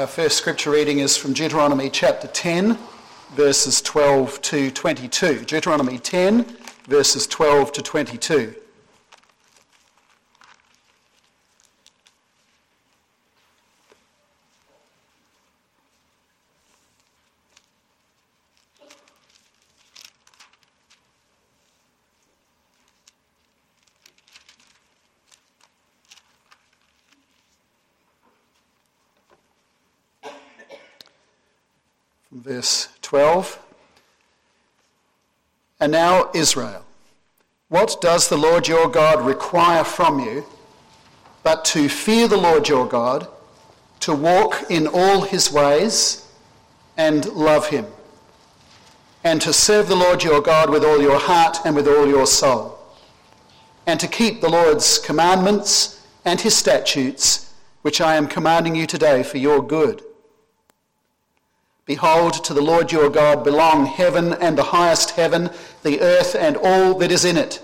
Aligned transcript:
Our 0.00 0.06
first 0.06 0.38
scripture 0.38 0.70
reading 0.70 1.00
is 1.00 1.18
from 1.18 1.34
Deuteronomy 1.34 1.90
chapter 1.90 2.26
10, 2.26 2.78
verses 3.32 3.82
12 3.82 4.40
to 4.40 4.70
22. 4.70 5.44
Deuteronomy 5.44 5.98
10, 5.98 6.56
verses 6.86 7.26
12 7.26 7.70
to 7.72 7.82
22. 7.82 8.54
Verse 32.50 32.88
12. 33.02 33.62
And 35.78 35.92
now, 35.92 36.30
Israel, 36.34 36.84
what 37.68 38.00
does 38.00 38.28
the 38.28 38.36
Lord 38.36 38.66
your 38.66 38.88
God 38.88 39.24
require 39.24 39.84
from 39.84 40.18
you 40.18 40.44
but 41.44 41.64
to 41.66 41.88
fear 41.88 42.26
the 42.26 42.36
Lord 42.36 42.68
your 42.68 42.88
God, 42.88 43.28
to 44.00 44.12
walk 44.12 44.64
in 44.68 44.88
all 44.88 45.22
his 45.22 45.52
ways, 45.52 46.26
and 46.96 47.24
love 47.26 47.68
him, 47.68 47.86
and 49.22 49.40
to 49.42 49.52
serve 49.52 49.86
the 49.86 49.94
Lord 49.94 50.24
your 50.24 50.40
God 50.42 50.70
with 50.70 50.84
all 50.84 51.00
your 51.00 51.20
heart 51.20 51.58
and 51.64 51.76
with 51.76 51.86
all 51.86 52.08
your 52.08 52.26
soul, 52.26 52.78
and 53.86 54.00
to 54.00 54.08
keep 54.08 54.40
the 54.40 54.50
Lord's 54.50 54.98
commandments 54.98 56.04
and 56.24 56.40
his 56.40 56.56
statutes, 56.56 57.54
which 57.82 58.00
I 58.00 58.16
am 58.16 58.26
commanding 58.26 58.74
you 58.74 58.88
today 58.88 59.22
for 59.22 59.38
your 59.38 59.62
good? 59.62 60.02
Behold, 61.86 62.44
to 62.44 62.54
the 62.54 62.62
Lord 62.62 62.92
your 62.92 63.10
God 63.10 63.42
belong 63.42 63.86
heaven 63.86 64.32
and 64.34 64.56
the 64.56 64.62
highest 64.62 65.10
heaven, 65.10 65.50
the 65.82 66.00
earth 66.00 66.34
and 66.34 66.56
all 66.56 66.94
that 66.98 67.10
is 67.10 67.24
in 67.24 67.36
it. 67.36 67.60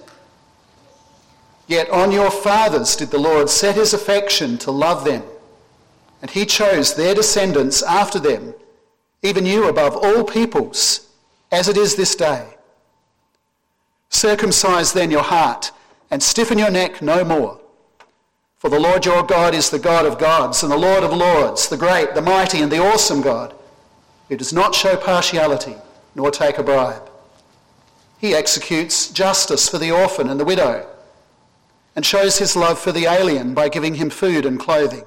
Yet 1.66 1.90
on 1.90 2.12
your 2.12 2.30
fathers 2.30 2.96
did 2.96 3.10
the 3.10 3.18
Lord 3.18 3.50
set 3.50 3.74
his 3.74 3.92
affection 3.92 4.56
to 4.58 4.70
love 4.70 5.04
them, 5.04 5.22
and 6.22 6.30
he 6.30 6.46
chose 6.46 6.94
their 6.94 7.14
descendants 7.14 7.82
after 7.82 8.18
them, 8.18 8.54
even 9.22 9.46
you 9.46 9.68
above 9.68 9.96
all 9.96 10.24
peoples, 10.24 11.08
as 11.50 11.68
it 11.68 11.76
is 11.76 11.96
this 11.96 12.14
day. 12.14 12.54
Circumcise 14.08 14.92
then 14.92 15.10
your 15.10 15.24
heart, 15.24 15.72
and 16.10 16.22
stiffen 16.22 16.58
your 16.58 16.70
neck 16.70 17.02
no 17.02 17.24
more. 17.24 17.60
For 18.58 18.70
the 18.70 18.80
Lord 18.80 19.04
your 19.04 19.24
God 19.24 19.54
is 19.54 19.70
the 19.70 19.78
God 19.78 20.06
of 20.06 20.18
gods, 20.18 20.62
and 20.62 20.70
the 20.70 20.78
Lord 20.78 21.02
of 21.02 21.12
lords, 21.12 21.68
the 21.68 21.76
great, 21.76 22.14
the 22.14 22.22
mighty, 22.22 22.62
and 22.62 22.70
the 22.70 22.82
awesome 22.82 23.20
God 23.20 23.55
who 24.28 24.36
does 24.36 24.52
not 24.52 24.74
show 24.74 24.96
partiality 24.96 25.76
nor 26.14 26.30
take 26.30 26.58
a 26.58 26.62
bribe. 26.62 27.10
He 28.18 28.34
executes 28.34 29.08
justice 29.08 29.68
for 29.68 29.78
the 29.78 29.90
orphan 29.90 30.28
and 30.28 30.40
the 30.40 30.44
widow 30.44 30.86
and 31.94 32.04
shows 32.04 32.38
his 32.38 32.56
love 32.56 32.78
for 32.78 32.92
the 32.92 33.06
alien 33.06 33.54
by 33.54 33.68
giving 33.68 33.94
him 33.94 34.10
food 34.10 34.44
and 34.44 34.58
clothing. 34.58 35.04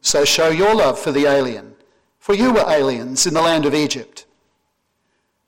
So 0.00 0.24
show 0.24 0.48
your 0.48 0.74
love 0.74 0.98
for 0.98 1.12
the 1.12 1.26
alien, 1.26 1.74
for 2.18 2.34
you 2.34 2.52
were 2.52 2.68
aliens 2.68 3.26
in 3.26 3.34
the 3.34 3.42
land 3.42 3.66
of 3.66 3.74
Egypt. 3.74 4.26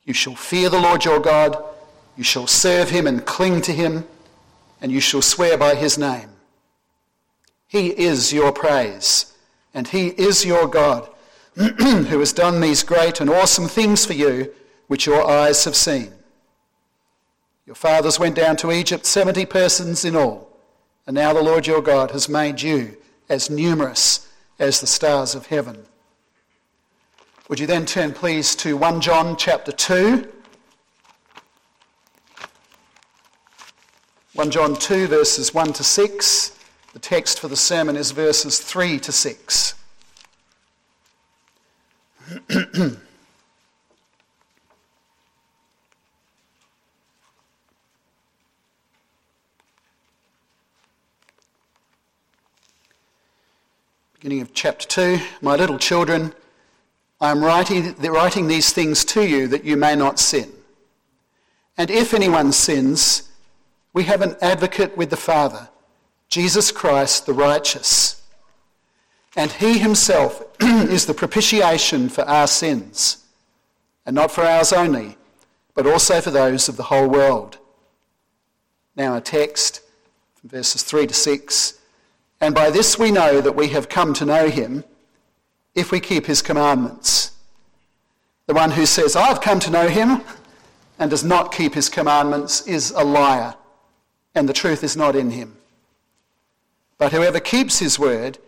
You 0.05 0.13
shall 0.13 0.37
fear 0.37 0.69
the 0.69 0.81
Lord 0.81 1.05
your 1.05 1.21
God, 1.21 1.63
you 2.17 2.25
shall 2.25 2.47
serve 2.47 2.91
him 2.91 3.07
and 3.07 3.25
cling 3.25 3.63
to 3.63 3.73
him, 3.73 4.07
and 4.81 4.93
you 4.93 5.01
shall 5.01 5.23
swear 5.23 5.57
by 5.57 5.75
his 5.75 5.97
name. 5.97 6.29
He 7.67 7.89
is 7.89 8.33
your 8.33 8.53
praise, 8.53 9.33
and 9.73 9.89
he 9.89 10.09
is 10.09 10.45
your 10.45 10.69
God 10.69 11.09
who 11.57 12.19
has 12.19 12.33
done 12.33 12.61
these 12.61 12.83
great 12.83 13.21
and 13.21 13.29
awesome 13.29 13.69
things 13.69 14.07
for 14.07 14.15
you, 14.15 14.53
which 14.87 15.07
your 15.07 15.29
eyes 15.29 15.65
have 15.65 15.77
seen. 15.77 16.13
Your 17.67 17.77
fathers 17.77 18.19
went 18.19 18.35
down 18.35 18.57
to 18.59 18.73
Egypt, 18.73 19.07
70 19.07 19.47
persons 19.47 20.05
in 20.05 20.17
all, 20.17 20.57
and 21.07 21.15
now 21.15 21.33
the 21.33 21.43
Lord 21.43 21.67
your 21.67 21.83
God 21.83 22.11
has 22.11 22.29
made 22.29 22.63
you 22.63 22.97
as 23.29 23.51
numerous 23.51 24.29
as 24.59 24.81
the 24.81 24.87
stars 24.87 25.35
of 25.35 25.47
heaven. 25.47 25.85
Would 27.49 27.61
you 27.61 27.67
then 27.67 27.87
turn, 27.87 28.13
please, 28.13 28.55
to 28.57 28.77
1 28.77 29.01
John 29.01 29.37
chapter 29.37 29.73
2? 29.73 30.27
1 34.35 34.51
John 34.51 34.75
2, 34.75 35.07
verses 35.09 35.53
1 35.53 35.75
to 35.75 35.85
6. 35.85 36.59
The 36.95 36.99
text 36.99 37.39
for 37.39 37.49
the 37.49 37.57
sermon 37.57 37.97
is 37.97 38.11
verses 38.11 38.59
3 38.59 38.99
to 39.01 39.13
6. 39.13 39.75
Beginning 54.15 54.41
of 54.41 54.55
chapter 54.55 54.87
2 54.87 55.19
My 55.41 55.57
little 55.57 55.79
children, 55.79 56.33
I 57.21 57.33
am 57.33 57.43
writing, 57.43 57.95
writing 57.97 58.47
these 58.47 58.73
things 58.73 59.05
to 59.07 59.27
you 59.27 59.49
that 59.49 59.65
you 59.65 59.77
may 59.77 59.97
not 59.97 60.21
sin. 60.21 60.49
And 61.77 61.91
if 61.91 62.15
anyone 62.15 62.53
sins, 62.53 63.31
we 63.93 64.05
have 64.05 64.23
an 64.23 64.37
advocate 64.41 64.97
with 64.97 65.11
the 65.11 65.17
Father, 65.17 65.69
Jesus 66.29 66.71
Christ 66.71 67.27
the 67.27 67.33
righteous. 67.33 68.22
And 69.37 69.51
he 69.53 69.79
himself 69.79 70.43
is 70.61 71.07
the 71.07 71.15
propitiation 71.15 72.09
for 72.09 72.23
our 72.23 72.47
sins, 72.47 73.25
and 74.05 74.15
not 74.15 74.31
for 74.31 74.43
ours 74.43 74.73
only, 74.73 75.17
but 75.75 75.87
also 75.87 76.21
for 76.21 76.31
those 76.31 76.69
of 76.69 76.77
the 76.77 76.85
whole 76.85 77.09
world. 77.09 77.59
Now, 78.95 79.17
a 79.17 79.21
text 79.21 79.81
from 80.37 80.51
verses 80.51 80.83
3 80.83 81.07
to 81.07 81.15
6. 81.15 81.79
And 82.41 82.55
by 82.55 82.71
this 82.71 82.99
we 82.99 83.11
know 83.11 83.41
that 83.41 83.57
we 83.57 83.69
have 83.69 83.89
come 83.89 84.13
to 84.15 84.27
know 84.27 84.49
him 84.49 84.85
if 85.75 85.91
we 85.91 86.01
keep 86.01 86.27
his 86.27 86.43
commandments. 86.43 87.33
The 88.47 88.55
one 88.55 88.73
who 88.73 88.85
says, 88.85 89.17
I've 89.17 89.41
come 89.41 89.61
to 89.61 89.71
know 89.71 89.89
him, 89.89 90.23
and 90.99 91.11
does 91.11 91.25
not 91.25 91.53
keep 91.53 91.75
his 91.75 91.89
commandments 91.89 92.67
is 92.67 92.91
a 92.91 93.05
liar, 93.05 93.55
and 94.35 94.49
the 94.49 94.53
truth 94.53 94.85
is 94.85 94.97
not 94.97 95.17
in 95.17 95.31
him. 95.31 95.57
But 96.99 97.13
whoever 97.13 97.41
keeps 97.41 97.79
his 97.79 97.99
word, 97.99 98.39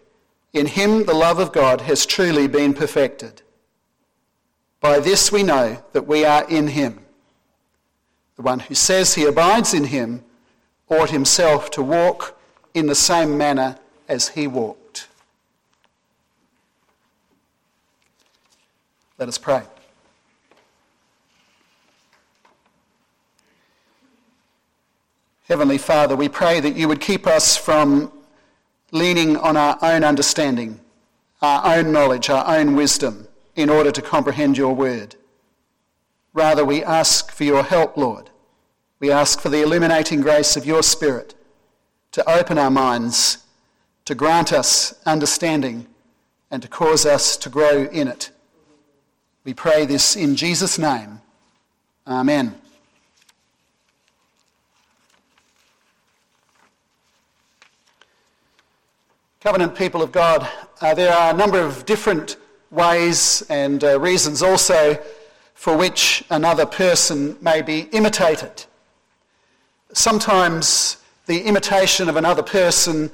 in 0.54 0.66
him 0.66 1.04
the 1.04 1.14
love 1.14 1.40
of 1.40 1.52
God 1.52 1.82
has 1.82 2.06
truly 2.06 2.46
been 2.46 2.72
perfected. 2.72 3.42
By 4.80 5.00
this 5.00 5.30
we 5.30 5.42
know 5.42 5.82
that 5.92 6.06
we 6.06 6.24
are 6.24 6.48
in 6.48 6.68
him. 6.68 7.00
The 8.36 8.42
one 8.42 8.60
who 8.60 8.74
says 8.74 9.14
he 9.14 9.24
abides 9.24 9.74
in 9.74 9.84
him 9.84 10.24
ought 10.88 11.10
himself 11.10 11.70
to 11.72 11.82
walk 11.82 12.38
in 12.72 12.86
the 12.86 12.94
same 12.94 13.36
manner 13.36 13.78
as 14.08 14.28
he 14.28 14.46
walked. 14.46 15.08
Let 19.18 19.28
us 19.28 19.38
pray. 19.38 19.62
Heavenly 25.48 25.78
Father, 25.78 26.16
we 26.16 26.28
pray 26.28 26.60
that 26.60 26.74
you 26.74 26.88
would 26.88 27.00
keep 27.00 27.26
us 27.26 27.56
from 27.56 28.10
leaning 28.94 29.36
on 29.36 29.56
our 29.56 29.76
own 29.82 30.04
understanding, 30.04 30.78
our 31.42 31.76
own 31.76 31.90
knowledge, 31.90 32.30
our 32.30 32.56
own 32.56 32.76
wisdom 32.76 33.26
in 33.56 33.68
order 33.68 33.90
to 33.90 34.00
comprehend 34.00 34.56
your 34.56 34.72
word. 34.72 35.16
Rather, 36.32 36.64
we 36.64 36.82
ask 36.84 37.32
for 37.32 37.42
your 37.42 37.64
help, 37.64 37.96
Lord. 37.96 38.30
We 39.00 39.10
ask 39.10 39.40
for 39.40 39.48
the 39.48 39.62
illuminating 39.62 40.20
grace 40.20 40.56
of 40.56 40.64
your 40.64 40.82
Spirit 40.84 41.34
to 42.12 42.28
open 42.30 42.56
our 42.56 42.70
minds, 42.70 43.38
to 44.04 44.14
grant 44.14 44.52
us 44.52 44.94
understanding, 45.04 45.88
and 46.48 46.62
to 46.62 46.68
cause 46.68 47.04
us 47.04 47.36
to 47.38 47.50
grow 47.50 47.84
in 47.86 48.06
it. 48.06 48.30
We 49.42 49.54
pray 49.54 49.86
this 49.86 50.14
in 50.14 50.36
Jesus' 50.36 50.78
name. 50.78 51.20
Amen. 52.06 52.54
Covenant 59.44 59.74
people 59.74 60.00
of 60.00 60.10
God, 60.10 60.48
uh, 60.80 60.94
there 60.94 61.12
are 61.12 61.34
a 61.34 61.36
number 61.36 61.60
of 61.60 61.84
different 61.84 62.38
ways 62.70 63.42
and 63.50 63.84
uh, 63.84 64.00
reasons 64.00 64.42
also 64.42 64.98
for 65.52 65.76
which 65.76 66.24
another 66.30 66.64
person 66.64 67.36
may 67.42 67.60
be 67.60 67.80
imitated. 67.92 68.64
Sometimes 69.92 70.96
the 71.26 71.42
imitation 71.42 72.08
of 72.08 72.16
another 72.16 72.42
person 72.42 73.10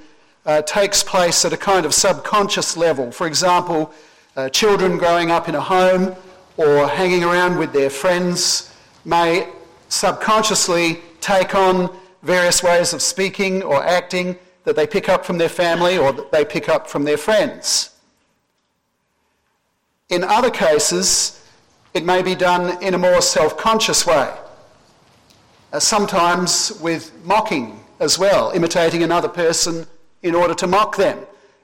uh, 0.47 0.63
takes 0.63 1.03
place 1.03 1.45
at 1.45 1.53
a 1.53 1.57
kind 1.57 1.85
of 1.85 1.93
subconscious 1.93 2.77
level. 2.77 3.11
For 3.11 3.27
example, 3.27 3.93
uh, 4.37 4.51
children 4.51 4.99
growing 4.99 5.33
up 5.33 5.49
in 5.49 5.57
a 5.57 5.61
home 5.61 6.15
or 6.57 6.87
hanging 6.87 7.25
around 7.25 7.59
with 7.59 7.73
their 7.73 7.91
friends 7.91 8.73
may 9.05 9.49
subconsciously 9.89 11.01
take 11.21 11.57
on 11.57 11.93
various 12.23 12.63
ways 12.63 12.93
of 12.93 13.03
speaking 13.03 13.65
or 13.65 13.83
acting 13.85 14.39
that 14.65 14.77
they 14.77 14.87
pick 14.87 15.09
up 15.09 15.25
from 15.25 15.39
their 15.39 15.49
family 15.49 15.97
or 15.97 16.13
that 16.13 16.31
they 16.33 16.45
pick 16.45 16.69
up 16.69 16.89
from 16.89 17.05
their 17.05 17.17
friends. 17.17 17.91
In 20.09 20.25
other 20.25 20.51
cases, 20.51 21.45
it 21.95 22.05
may 22.05 22.23
be 22.23 22.35
done 22.35 22.83
in 22.83 22.95
a 22.95 22.99
more 22.99 23.21
self 23.21 23.57
conscious 23.57 24.07
way, 24.07 24.33
uh, 25.73 25.81
sometimes 25.81 26.73
with 26.81 27.13
mocking 27.25 27.81
as 28.01 28.19
well, 28.19 28.51
imitating 28.51 29.03
another 29.03 29.29
person 29.29 29.87
in 30.23 30.35
order 30.35 30.55
to 30.55 30.67
mock 30.67 30.97
them. 30.97 31.19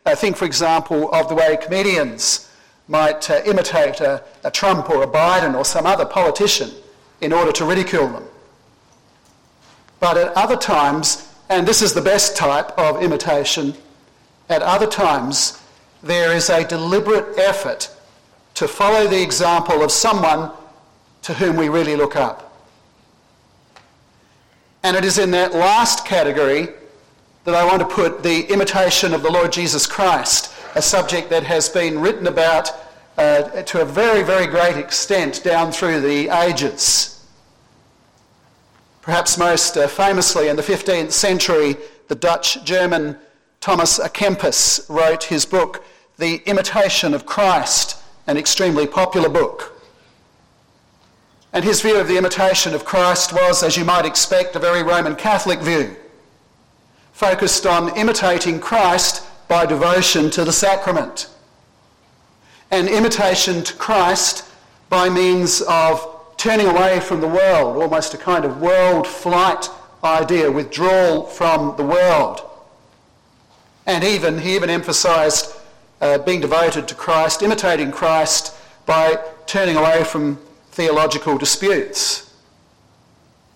Uh, 0.04 0.14
think, 0.14 0.36
for 0.36 0.44
example, 0.44 1.12
of 1.12 1.28
the 1.28 1.34
way 1.34 1.56
comedians 1.60 2.50
might 2.88 3.28
uh, 3.30 3.40
imitate 3.44 4.00
a, 4.00 4.22
a 4.44 4.50
Trump 4.50 4.88
or 4.90 5.02
a 5.02 5.06
Biden 5.06 5.56
or 5.56 5.64
some 5.64 5.86
other 5.86 6.04
politician 6.04 6.70
in 7.20 7.32
order 7.32 7.50
to 7.52 7.64
ridicule 7.64 8.08
them. 8.08 8.24
But 9.98 10.16
at 10.16 10.32
other 10.36 10.56
times, 10.56 11.32
and 11.48 11.66
this 11.66 11.82
is 11.82 11.92
the 11.92 12.00
best 12.00 12.36
type 12.36 12.76
of 12.78 13.02
imitation, 13.02 13.74
at 14.48 14.62
other 14.62 14.86
times 14.86 15.62
there 16.02 16.32
is 16.32 16.50
a 16.50 16.66
deliberate 16.66 17.38
effort 17.38 17.90
to 18.54 18.66
follow 18.66 19.06
the 19.06 19.22
example 19.22 19.82
of 19.82 19.90
someone 19.90 20.50
to 21.22 21.34
whom 21.34 21.56
we 21.56 21.68
really 21.68 21.96
look 21.96 22.16
up. 22.16 22.46
And 24.82 24.96
it 24.96 25.04
is 25.04 25.18
in 25.18 25.32
that 25.32 25.52
last 25.52 26.06
category 26.06 26.68
that 27.44 27.54
I 27.54 27.64
want 27.64 27.80
to 27.80 27.86
put 27.86 28.22
the 28.22 28.42
imitation 28.52 29.14
of 29.14 29.22
the 29.22 29.30
Lord 29.30 29.52
Jesus 29.52 29.86
Christ, 29.86 30.52
a 30.74 30.82
subject 30.82 31.30
that 31.30 31.42
has 31.44 31.68
been 31.68 32.00
written 32.00 32.26
about 32.26 32.72
uh, 33.18 33.62
to 33.62 33.82
a 33.82 33.84
very, 33.84 34.22
very 34.22 34.46
great 34.46 34.76
extent 34.76 35.42
down 35.42 35.72
through 35.72 36.00
the 36.00 36.28
ages. 36.28 37.15
Perhaps 39.06 39.38
most 39.38 39.76
uh, 39.76 39.86
famously 39.86 40.48
in 40.48 40.56
the 40.56 40.62
15th 40.62 41.12
century, 41.12 41.76
the 42.08 42.16
Dutch 42.16 42.64
German 42.64 43.16
Thomas 43.60 44.00
à 44.00 44.12
Kempis 44.12 44.84
wrote 44.88 45.22
his 45.22 45.46
book, 45.46 45.84
The 46.18 46.42
Imitation 46.44 47.14
of 47.14 47.24
Christ, 47.24 47.98
an 48.26 48.36
extremely 48.36 48.84
popular 48.84 49.28
book. 49.28 49.80
And 51.52 51.64
his 51.64 51.82
view 51.82 52.00
of 52.00 52.08
the 52.08 52.18
imitation 52.18 52.74
of 52.74 52.84
Christ 52.84 53.32
was, 53.32 53.62
as 53.62 53.76
you 53.76 53.84
might 53.84 54.04
expect, 54.04 54.56
a 54.56 54.58
very 54.58 54.82
Roman 54.82 55.14
Catholic 55.14 55.60
view 55.60 55.94
focused 57.12 57.64
on 57.64 57.96
imitating 57.96 58.58
Christ 58.58 59.24
by 59.46 59.66
devotion 59.66 60.30
to 60.30 60.44
the 60.44 60.52
sacrament, 60.52 61.28
and 62.72 62.88
imitation 62.88 63.62
to 63.62 63.74
Christ 63.74 64.50
by 64.90 65.08
means 65.08 65.62
of 65.62 66.15
turning 66.36 66.66
away 66.66 67.00
from 67.00 67.20
the 67.20 67.28
world, 67.28 67.82
almost 67.82 68.14
a 68.14 68.18
kind 68.18 68.44
of 68.44 68.60
world 68.60 69.06
flight 69.06 69.68
idea, 70.04 70.50
withdrawal 70.50 71.24
from 71.24 71.76
the 71.76 71.84
world. 71.84 72.42
And 73.86 74.04
even, 74.04 74.38
he 74.38 74.54
even 74.54 74.70
emphasised 74.70 75.54
uh, 76.00 76.18
being 76.18 76.40
devoted 76.40 76.88
to 76.88 76.94
Christ, 76.94 77.42
imitating 77.42 77.90
Christ 77.90 78.54
by 78.84 79.18
turning 79.46 79.76
away 79.76 80.04
from 80.04 80.38
theological 80.72 81.38
disputes. 81.38 82.34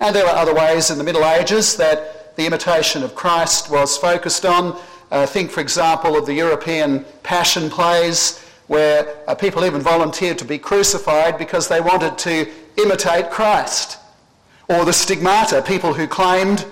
And 0.01 0.15
there 0.15 0.25
were 0.25 0.31
other 0.31 0.55
ways 0.55 0.91
in 0.91 0.99
the 0.99 1.05
Middle 1.05 1.25
Ages 1.25 1.77
that 1.77 2.35
the 2.37 2.47
imitation 2.47 3.03
of 3.03 3.15
Christ 3.15 3.71
was 3.71 3.99
focused 3.99 4.47
on. 4.47 4.81
Uh, 5.11 5.27
think, 5.27 5.51
for 5.51 5.61
example, 5.61 6.17
of 6.17 6.25
the 6.25 6.33
European 6.33 7.05
Passion 7.23 7.69
plays, 7.69 8.39
where 8.69 9.17
uh, 9.27 9.35
people 9.35 9.65
even 9.65 9.81
volunteered 9.81 10.39
to 10.39 10.45
be 10.45 10.57
crucified 10.57 11.37
because 11.37 11.69
they 11.69 11.81
wanted 11.81 12.17
to 12.17 12.49
imitate 12.77 13.31
Christ. 13.31 13.99
Or 14.69 14.85
the 14.85 14.93
stigmata, 14.93 15.63
people 15.63 15.95
who 15.95 16.07
claimed 16.07 16.65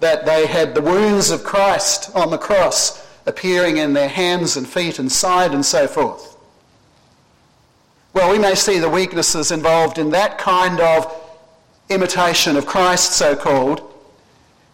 that 0.00 0.26
they 0.26 0.46
had 0.46 0.74
the 0.74 0.82
wounds 0.82 1.30
of 1.30 1.44
Christ 1.44 2.10
on 2.14 2.30
the 2.30 2.38
cross 2.38 3.06
appearing 3.26 3.76
in 3.76 3.92
their 3.92 4.08
hands 4.08 4.56
and 4.56 4.66
feet 4.66 4.98
and 4.98 5.10
side 5.10 5.52
and 5.52 5.64
so 5.64 5.86
forth. 5.86 6.36
Well, 8.12 8.30
we 8.30 8.38
may 8.38 8.54
see 8.54 8.78
the 8.78 8.88
weaknesses 8.88 9.52
involved 9.52 9.98
in 9.98 10.10
that 10.10 10.38
kind 10.38 10.80
of 10.80 11.14
imitation 11.88 12.56
of 12.56 12.66
Christ, 12.66 13.12
so 13.12 13.36
called, 13.36 13.82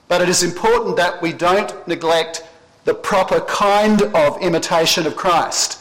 but 0.08 0.22
it 0.22 0.28
is 0.28 0.42
important 0.42 0.96
that 0.96 1.20
we 1.20 1.32
don't 1.32 1.86
neglect 1.86 2.44
the 2.84 2.94
proper 2.94 3.40
kind 3.40 4.02
of 4.02 4.40
imitation 4.40 5.06
of 5.06 5.16
Christ. 5.16 5.80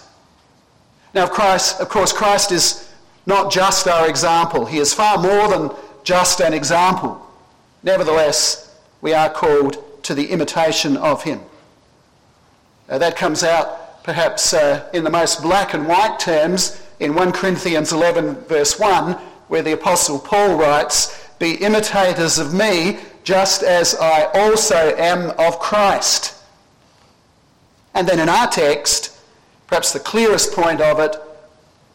Now, 1.14 1.24
of, 1.24 1.32
Christ, 1.32 1.80
of 1.80 1.88
course, 1.88 2.12
Christ 2.12 2.52
is 2.52 2.85
not 3.26 3.52
just 3.52 3.88
our 3.88 4.08
example. 4.08 4.66
He 4.66 4.78
is 4.78 4.94
far 4.94 5.18
more 5.18 5.48
than 5.48 5.72
just 6.04 6.40
an 6.40 6.54
example. 6.54 7.22
Nevertheless, 7.84 8.76
we 9.02 9.14
are 9.14 9.30
called 9.30 9.84
to 10.04 10.14
the 10.14 10.28
imitation 10.28 10.98
of 10.98 11.24
him. 11.24 11.42
Uh, 12.88 12.98
that 13.00 13.16
comes 13.16 13.44
out 13.44 14.04
perhaps 14.04 14.54
uh, 14.54 14.88
in 14.94 15.04
the 15.04 15.10
most 15.10 15.42
black 15.42 15.74
and 15.74 15.88
white 15.88 16.20
terms 16.20 16.82
in 17.00 17.16
1 17.16 17.32
Corinthians 17.32 17.92
11, 17.92 18.36
verse 18.46 18.80
1, 18.80 19.14
where 19.48 19.64
the 19.64 19.74
Apostle 19.74 20.20
Paul 20.20 20.56
writes, 20.56 21.28
Be 21.40 21.56
imitators 21.56 22.38
of 22.38 22.54
me 22.54 23.00
just 23.24 23.64
as 23.64 23.96
I 23.96 24.26
also 24.26 24.96
am 24.96 25.32
of 25.40 25.60
Christ. 25.60 26.36
And 27.96 28.08
then 28.08 28.20
in 28.20 28.30
our 28.30 28.48
text, 28.48 29.18
perhaps 29.68 29.92
the 29.92 30.00
clearest 30.00 30.54
point 30.54 30.82
of 30.82 31.00
it, 31.00 31.16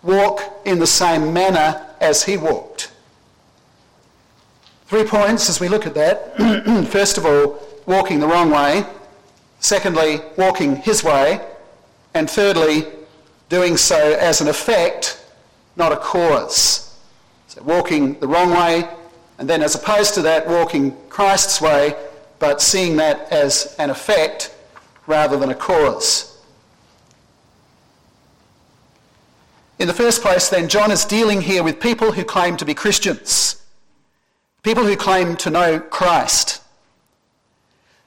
walk 0.03 0.41
in 0.65 0.79
the 0.79 0.87
same 0.87 1.33
manner 1.33 1.87
as 2.01 2.25
he 2.25 2.37
walked. 2.37 2.91
Three 4.87 5.05
points 5.05 5.49
as 5.49 5.61
we 5.61 5.69
look 5.69 5.87
at 5.87 5.95
that. 5.95 6.37
First 6.91 7.19
of 7.19 7.27
all, 7.27 7.61
walking 7.87 8.19
the 8.21 8.27
wrong 8.27 8.51
way. 8.51 8.85
Secondly, 9.61 10.21
walking 10.37 10.77
his 10.77 11.05
way. 11.05 11.41
And 12.15 12.29
thirdly, 12.29 12.87
doing 13.49 13.77
so 13.77 14.17
as 14.19 14.41
an 14.41 14.49
effect, 14.49 15.25
not 15.77 15.93
a 15.93 15.97
cause. 15.97 16.99
So 17.49 17.63
walking 17.63 18.19
the 18.21 18.27
wrong 18.27 18.51
way, 18.51 18.89
and 19.39 19.49
then, 19.49 19.63
as 19.63 19.75
opposed 19.75 20.15
to 20.15 20.23
that, 20.23 20.47
walking 20.47 20.97
Christ's 21.09 21.61
way, 21.61 21.95
but 22.39 22.61
seeing 22.61 22.97
that 22.97 23.33
as 23.33 23.75
an 23.79 23.91
effect 23.91 24.55
rather 25.07 25.37
than 25.37 25.51
a 25.51 25.55
cause. 25.55 26.30
In 29.81 29.87
the 29.87 29.95
first 29.95 30.21
place, 30.21 30.51
then, 30.51 30.69
John 30.69 30.91
is 30.91 31.07
dealing 31.07 31.41
here 31.41 31.63
with 31.63 31.81
people 31.81 32.13
who 32.13 32.23
claim 32.23 32.59
to 32.59 32.67
be 32.67 32.75
Christians, 32.75 33.65
people 34.63 34.85
who 34.85 34.95
claim 34.95 35.37
to 35.37 35.49
know 35.49 35.81
Christ. 35.81 36.63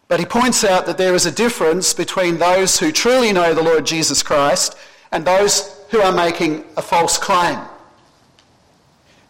But 0.07 0.19
he 0.19 0.25
points 0.27 0.63
out 0.63 0.85
that 0.85 0.99
there 0.99 1.15
is 1.15 1.25
a 1.25 1.31
difference 1.31 1.95
between 1.95 2.37
those 2.37 2.77
who 2.77 2.91
truly 2.91 3.33
know 3.33 3.55
the 3.55 3.63
Lord 3.63 3.87
Jesus 3.87 4.21
Christ 4.21 4.77
and 5.11 5.25
those 5.25 5.83
who 5.89 5.99
are 5.99 6.11
making 6.11 6.63
a 6.77 6.81
false 6.83 7.17
claim. 7.17 7.57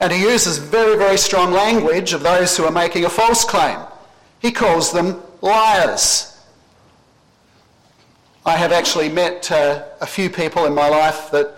And 0.02 0.12
he 0.12 0.24
uses 0.24 0.58
very, 0.58 0.98
very 0.98 1.18
strong 1.18 1.54
language 1.54 2.12
of 2.12 2.24
those 2.24 2.58
who 2.58 2.66
are 2.66 2.72
making 2.72 3.06
a 3.06 3.10
false 3.10 3.46
claim. 3.46 3.80
He 4.42 4.52
calls 4.52 4.92
them 4.92 5.24
liars. 5.40 6.38
I 8.46 8.58
have 8.58 8.74
actually 8.74 9.08
met 9.08 9.50
uh, 9.50 9.86
a 10.02 10.06
few 10.06 10.30
people 10.30 10.66
in 10.66 10.76
my 10.76 10.90
life 10.90 11.32
that, 11.32 11.56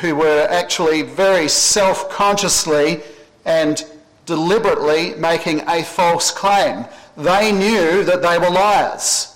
who 0.00 0.14
were 0.14 0.46
actually 0.50 1.02
very 1.02 1.48
self 1.48 2.08
consciously 2.10 3.00
and 3.44 3.84
deliberately 4.26 5.14
making 5.14 5.62
a 5.68 5.82
false 5.82 6.30
claim. 6.30 6.84
They 7.16 7.50
knew 7.50 8.04
that 8.04 8.22
they 8.22 8.38
were 8.38 8.50
liars. 8.50 9.34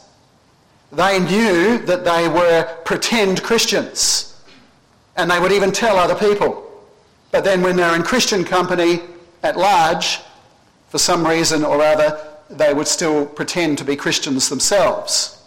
They 0.92 1.18
knew 1.18 1.78
that 1.78 2.04
they 2.04 2.28
were 2.28 2.64
pretend 2.84 3.42
Christians. 3.42 4.40
And 5.16 5.30
they 5.30 5.40
would 5.40 5.52
even 5.52 5.72
tell 5.72 5.96
other 5.96 6.14
people. 6.14 6.70
But 7.30 7.44
then 7.44 7.62
when 7.62 7.76
they're 7.76 7.96
in 7.96 8.02
Christian 8.02 8.44
company 8.44 9.00
at 9.42 9.56
large, 9.56 10.20
for 10.90 10.98
some 10.98 11.26
reason 11.26 11.64
or 11.64 11.82
other, 11.82 12.22
they 12.50 12.74
would 12.74 12.86
still 12.86 13.24
pretend 13.24 13.78
to 13.78 13.84
be 13.84 13.96
Christians 13.96 14.50
themselves. 14.50 15.41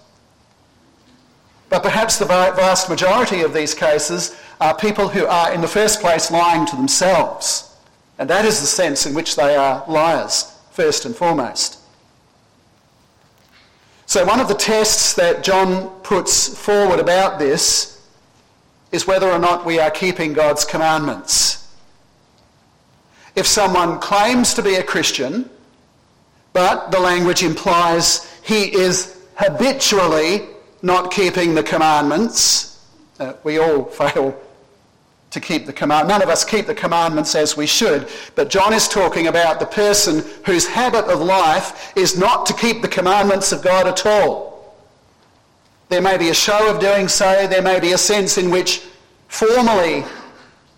But 1.75 1.83
perhaps 1.83 2.17
the 2.17 2.25
vast 2.25 2.87
majority 2.87 3.41
of 3.41 3.53
these 3.53 3.73
cases 3.73 4.33
are 4.61 4.73
people 4.73 5.09
who 5.09 5.25
are, 5.25 5.51
in 5.51 5.59
the 5.59 5.67
first 5.67 5.99
place, 5.99 6.31
lying 6.31 6.65
to 6.67 6.75
themselves. 6.77 7.75
And 8.17 8.29
that 8.29 8.45
is 8.45 8.61
the 8.61 8.65
sense 8.65 9.05
in 9.05 9.13
which 9.13 9.35
they 9.35 9.57
are 9.57 9.83
liars, 9.85 10.57
first 10.71 11.03
and 11.03 11.13
foremost. 11.13 11.79
So, 14.05 14.23
one 14.23 14.39
of 14.39 14.47
the 14.47 14.53
tests 14.53 15.15
that 15.15 15.43
John 15.43 15.89
puts 15.99 16.57
forward 16.57 17.01
about 17.01 17.39
this 17.39 18.01
is 18.93 19.05
whether 19.05 19.29
or 19.29 19.37
not 19.37 19.65
we 19.65 19.77
are 19.77 19.91
keeping 19.91 20.31
God's 20.31 20.63
commandments. 20.63 21.67
If 23.35 23.45
someone 23.45 23.99
claims 23.99 24.53
to 24.53 24.63
be 24.63 24.75
a 24.75 24.83
Christian, 24.83 25.49
but 26.53 26.91
the 26.91 27.01
language 27.01 27.43
implies 27.43 28.33
he 28.45 28.73
is 28.73 29.21
habitually 29.35 30.54
not 30.85 31.09
keeping 31.09 31.55
the 31.55 31.63
commandments, 31.63 32.85
uh, 33.19 33.33
we 33.43 33.57
all 33.57 33.83
fail 34.01 34.39
to 35.31 35.39
keep 35.41 35.65
the 35.65 35.73
command. 35.73 36.07
None 36.07 36.21
of 36.21 36.29
us 36.29 36.45
keep 36.45 36.67
the 36.67 36.75
commandments 36.75 37.33
as 37.35 37.57
we 37.57 37.65
should. 37.65 38.07
But 38.35 38.49
John 38.49 38.71
is 38.71 38.87
talking 38.87 39.27
about 39.27 39.59
the 39.59 39.65
person 39.65 40.23
whose 40.45 40.67
habit 40.67 41.05
of 41.05 41.19
life 41.19 41.91
is 41.97 42.17
not 42.17 42.45
to 42.45 42.53
keep 42.53 42.81
the 42.81 42.87
commandments 42.87 43.51
of 43.51 43.63
God 43.63 43.87
at 43.87 44.05
all. 44.05 44.75
There 45.89 46.01
may 46.01 46.17
be 46.17 46.29
a 46.29 46.33
show 46.33 46.73
of 46.73 46.79
doing 46.79 47.07
so. 47.07 47.47
There 47.47 47.61
may 47.61 47.79
be 47.79 47.91
a 47.91 47.97
sense 47.97 48.37
in 48.37 48.49
which 48.49 48.83
formally 49.27 50.05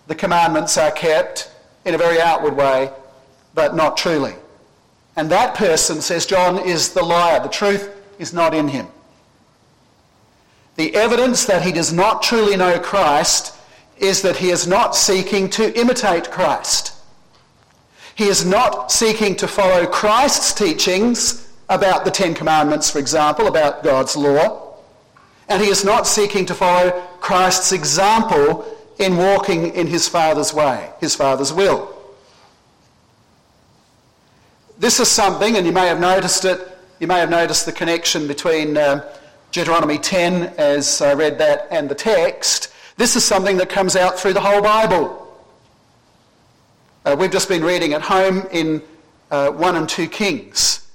the 0.08 0.16
commandments 0.16 0.78
are 0.78 0.92
kept 0.92 1.52
in 1.86 1.94
a 1.94 1.98
very 1.98 2.20
outward 2.20 2.56
way, 2.56 2.92
but 3.54 3.76
not 3.76 3.98
truly. 3.98 4.36
And 5.18 5.30
that 5.30 5.56
person, 5.56 6.02
says 6.02 6.26
John, 6.26 6.60
is 6.60 6.94
the 6.94 7.04
liar. 7.04 7.42
The 7.42 7.50
truth 7.50 7.90
is 8.20 8.34
not 8.34 8.54
in 8.54 8.70
him. 8.70 8.88
The 10.78 10.96
evidence 10.96 11.46
that 11.46 11.64
he 11.64 11.72
does 11.72 11.92
not 11.92 12.22
truly 12.22 12.56
know 12.56 12.80
Christ 12.80 13.56
is 13.98 14.22
that 14.22 14.38
he 14.38 14.52
is 14.52 14.68
not 14.68 14.96
seeking 14.96 15.50
to 15.50 15.78
imitate 15.78 16.30
Christ. 16.32 16.94
He 18.14 18.26
is 18.26 18.46
not 18.46 18.92
seeking 18.92 19.36
to 19.38 19.48
follow 19.48 19.88
Christ's 19.88 20.54
teachings 20.54 21.52
about 21.68 22.06
the 22.06 22.12
Ten 22.12 22.34
Commandments, 22.34 22.90
for 22.90 23.00
example, 23.00 23.48
about 23.48 23.84
God's 23.84 24.16
law. 24.16 24.76
And 25.50 25.62
he 25.62 25.70
is 25.70 25.84
not 25.84 26.06
seeking 26.06 26.46
to 26.46 26.54
follow 26.54 26.92
Christ's 27.20 27.72
example 27.72 28.66
in 29.00 29.18
walking 29.18 29.74
in 29.74 29.88
his 29.88 30.08
Father's 30.08 30.54
way, 30.54 30.90
his 31.00 31.16
Father's 31.16 31.52
will. 31.54 31.96
This 34.78 35.00
is 35.00 35.08
something, 35.08 35.56
and 35.56 35.66
you 35.66 35.72
may 35.72 35.88
have 35.88 36.00
noticed 36.00 36.46
it, 36.46 36.78
you 37.00 37.08
may 37.08 37.20
have 37.20 37.30
noticed 37.32 37.66
the 37.66 37.72
connection 37.72 38.28
between 38.28 38.78
uh, 38.78 39.12
Deuteronomy 39.52 39.98
10, 39.98 40.54
as 40.58 41.02
I 41.02 41.14
read 41.14 41.38
that, 41.40 41.68
and 41.72 41.90
the 41.90 41.96
text. 41.96 42.74
This 42.98 43.16
is 43.16 43.24
something 43.24 43.58
that 43.58 43.70
comes 43.70 43.96
out 43.96 44.20
through 44.20 44.34
the 44.34 44.42
whole 44.42 44.62
Bible. 44.62 45.24
Uh, 47.06 47.16
we've 47.18 47.32
just 47.32 47.48
been 47.48 47.64
reading 47.64 47.94
at 47.94 48.02
home 48.02 48.46
in 48.52 48.82
uh, 49.32 49.50
1 49.52 49.76
and 49.76 49.88
2 49.88 50.08
Kings. 50.10 50.88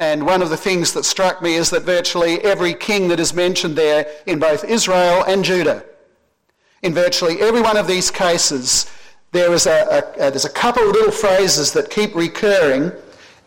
And 0.00 0.24
one 0.24 0.40
of 0.40 0.48
the 0.48 0.56
things 0.56 0.92
that 0.94 1.04
struck 1.04 1.42
me 1.42 1.54
is 1.54 1.70
that 1.70 1.82
virtually 1.82 2.40
every 2.40 2.72
king 2.72 3.08
that 3.08 3.20
is 3.20 3.34
mentioned 3.34 3.76
there 3.76 4.06
in 4.26 4.38
both 4.38 4.64
Israel 4.64 5.24
and 5.24 5.44
Judah, 5.44 5.84
in 6.82 6.94
virtually 6.94 7.40
every 7.42 7.60
one 7.60 7.76
of 7.76 7.86
these 7.86 8.10
cases, 8.10 8.90
there 9.32 9.52
is 9.52 9.66
a, 9.66 10.04
a, 10.18 10.26
a, 10.26 10.30
there's 10.30 10.46
a 10.46 10.50
couple 10.50 10.82
of 10.82 10.92
little 10.92 11.12
phrases 11.12 11.72
that 11.72 11.90
keep 11.90 12.14
recurring, 12.14 12.92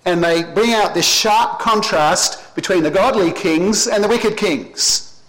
and 0.06 0.24
they 0.24 0.44
bring 0.44 0.74
out 0.74 0.94
this 0.94 1.08
sharp 1.08 1.60
contrast 1.60 2.56
between 2.56 2.84
the 2.84 2.92
godly 2.92 3.32
kings 3.32 3.88
and 3.88 4.04
the 4.04 4.08
wicked 4.08 4.38
kings. 4.38 5.22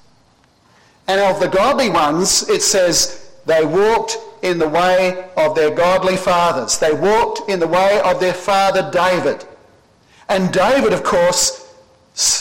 And 1.07 1.21
of 1.21 1.41
the 1.41 1.49
godly 1.49 1.91
ones, 1.91 2.49
it 2.49 2.63
says 2.63 3.31
they 3.47 3.65
walked 3.65 4.17
in 4.43 4.59
the 4.59 4.69
way 4.69 5.31
of 5.37 5.55
their 5.55 5.71
godly 5.71 6.17
fathers. 6.17 6.79
They 6.79 6.93
walked 6.93 7.49
in 7.49 7.61
the 7.61 7.69
way 7.69 8.01
of 8.05 8.21
their 8.21 8.35
father 8.35 8.91
David. 8.91 9.45
And 10.29 10.53
David, 10.53 10.93
of 10.93 11.03
course, 11.03 11.75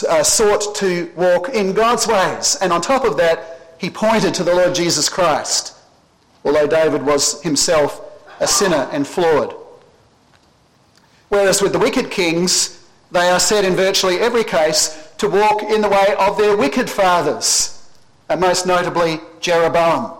uh, 0.08 0.22
sought 0.22 0.74
to 0.76 1.10
walk 1.16 1.50
in 1.50 1.72
God's 1.72 2.06
ways. 2.06 2.56
And 2.60 2.72
on 2.72 2.80
top 2.80 3.04
of 3.04 3.16
that, 3.18 3.76
he 3.78 3.90
pointed 3.90 4.34
to 4.34 4.44
the 4.44 4.54
Lord 4.54 4.74
Jesus 4.74 5.08
Christ, 5.08 5.74
although 6.44 6.66
David 6.66 7.02
was 7.02 7.42
himself 7.42 8.00
a 8.40 8.46
sinner 8.46 8.88
and 8.92 9.06
flawed. 9.06 9.54
Whereas 11.34 11.60
with 11.60 11.72
the 11.72 11.80
wicked 11.80 12.12
kings, 12.12 12.86
they 13.10 13.28
are 13.28 13.40
said 13.40 13.64
in 13.64 13.74
virtually 13.74 14.20
every 14.20 14.44
case 14.44 15.10
to 15.18 15.28
walk 15.28 15.64
in 15.64 15.80
the 15.80 15.88
way 15.88 16.14
of 16.16 16.38
their 16.38 16.56
wicked 16.56 16.88
fathers, 16.88 17.90
and 18.28 18.40
most 18.40 18.68
notably 18.68 19.18
Jeroboam. 19.40 20.12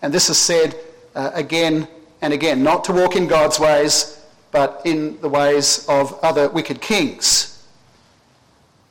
And 0.00 0.14
this 0.14 0.30
is 0.30 0.38
said 0.38 0.76
uh, 1.16 1.32
again 1.34 1.88
and 2.22 2.32
again, 2.32 2.62
not 2.62 2.84
to 2.84 2.92
walk 2.92 3.16
in 3.16 3.26
God's 3.26 3.58
ways, 3.58 4.24
but 4.52 4.80
in 4.84 5.20
the 5.20 5.28
ways 5.28 5.84
of 5.88 6.16
other 6.22 6.48
wicked 6.48 6.80
kings. 6.80 7.66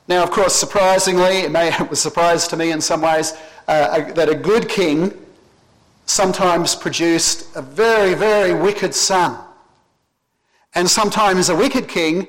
Now, 0.06 0.22
of 0.22 0.32
course, 0.32 0.54
surprisingly, 0.54 1.38
it 1.38 1.50
may 1.50 1.68
it 1.72 1.88
was 1.88 2.00
a 2.00 2.02
surprise 2.02 2.46
to 2.48 2.58
me 2.58 2.72
in 2.72 2.82
some 2.82 3.00
ways 3.00 3.32
uh, 3.68 4.12
that 4.12 4.28
a 4.28 4.34
good 4.34 4.68
king 4.68 5.14
sometimes 6.04 6.74
produced 6.74 7.56
a 7.56 7.62
very, 7.62 8.12
very 8.12 8.52
wicked 8.52 8.94
son. 8.94 9.42
And 10.74 10.88
sometimes 10.88 11.48
a 11.48 11.56
wicked 11.56 11.88
king 11.88 12.26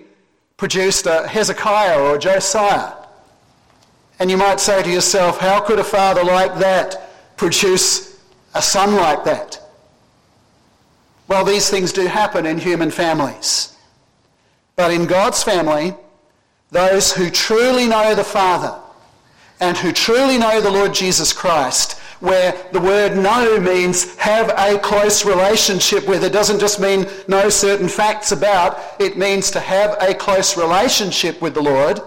produced 0.58 1.06
a 1.06 1.28
Hezekiah 1.28 2.00
or 2.00 2.16
a 2.16 2.20
Josiah. 2.20 2.94
And 4.20 4.32
you 4.32 4.38
might 4.38 4.60
say 4.60 4.82
to 4.82 4.90
yourself, 4.90 5.40
how 5.40 5.60
could 5.60 5.80
a 5.80 5.84
father 5.84 6.24
like 6.24 6.58
that 6.60 7.38
produce 7.38 8.22
a 8.54 8.62
son 8.62 8.96
like 8.96 9.24
that? 9.26 9.62
Well, 11.28 11.44
these 11.44 11.70
things 11.70 11.92
do 11.92 12.06
happen 12.06 12.46
in 12.46 12.58
human 12.58 12.92
families. 12.92 13.76
But 14.76 14.92
in 14.92 15.06
God's 15.06 15.44
family, 15.44 15.96
those 16.72 17.14
who 17.14 17.30
truly 17.30 17.88
know 17.88 18.16
the 18.16 18.24
Father 18.24 18.80
and 19.60 19.78
who 19.78 19.92
truly 19.92 20.38
know 20.38 20.62
the 20.62 20.72
Lord 20.72 20.94
Jesus 20.94 21.34
Christ, 21.34 22.00
where 22.26 22.54
the 22.72 22.80
word 22.82 23.16
know 23.16 23.60
means 23.60 24.16
have 24.18 24.50
a 24.58 24.78
close 24.80 25.24
relationship 25.26 26.08
with. 26.08 26.24
It 26.24 26.34
doesn't 26.34 26.60
just 26.60 26.80
mean 26.80 27.08
know 27.28 27.50
certain 27.50 27.88
facts 27.88 28.32
about, 28.32 28.80
it 29.00 29.18
means 29.18 29.52
to 29.52 29.60
have 29.60 29.98
a 30.02 30.14
close 30.14 30.58
relationship 30.58 31.42
with 31.42 31.54
the 31.54 31.62
Lord. 31.62 32.02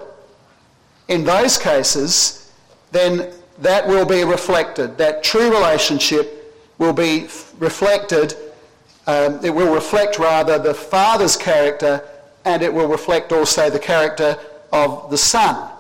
In 1.09 1.25
those 1.25 1.57
cases, 1.57 2.53
then 2.93 3.33
that 3.61 3.87
will 3.87 4.05
be 4.05 4.25
reflected. 4.25 4.99
That 4.99 5.23
true 5.23 5.51
relationship 5.51 6.55
will 6.79 6.93
be 6.93 7.29
reflected 7.59 8.35
um, 9.09 9.43
it 9.43 9.49
will 9.49 9.73
reflect 9.73 10.19
rather 10.19 10.59
the 10.59 10.75
Father's 10.75 11.35
character 11.35 12.07
and 12.45 12.63
it 12.63 12.73
will 12.73 12.87
reflect 12.87 13.33
also 13.33 13.71
the 13.71 13.79
character 13.79 14.39
of 14.71 15.11
the 15.11 15.17
Son. 15.17 15.71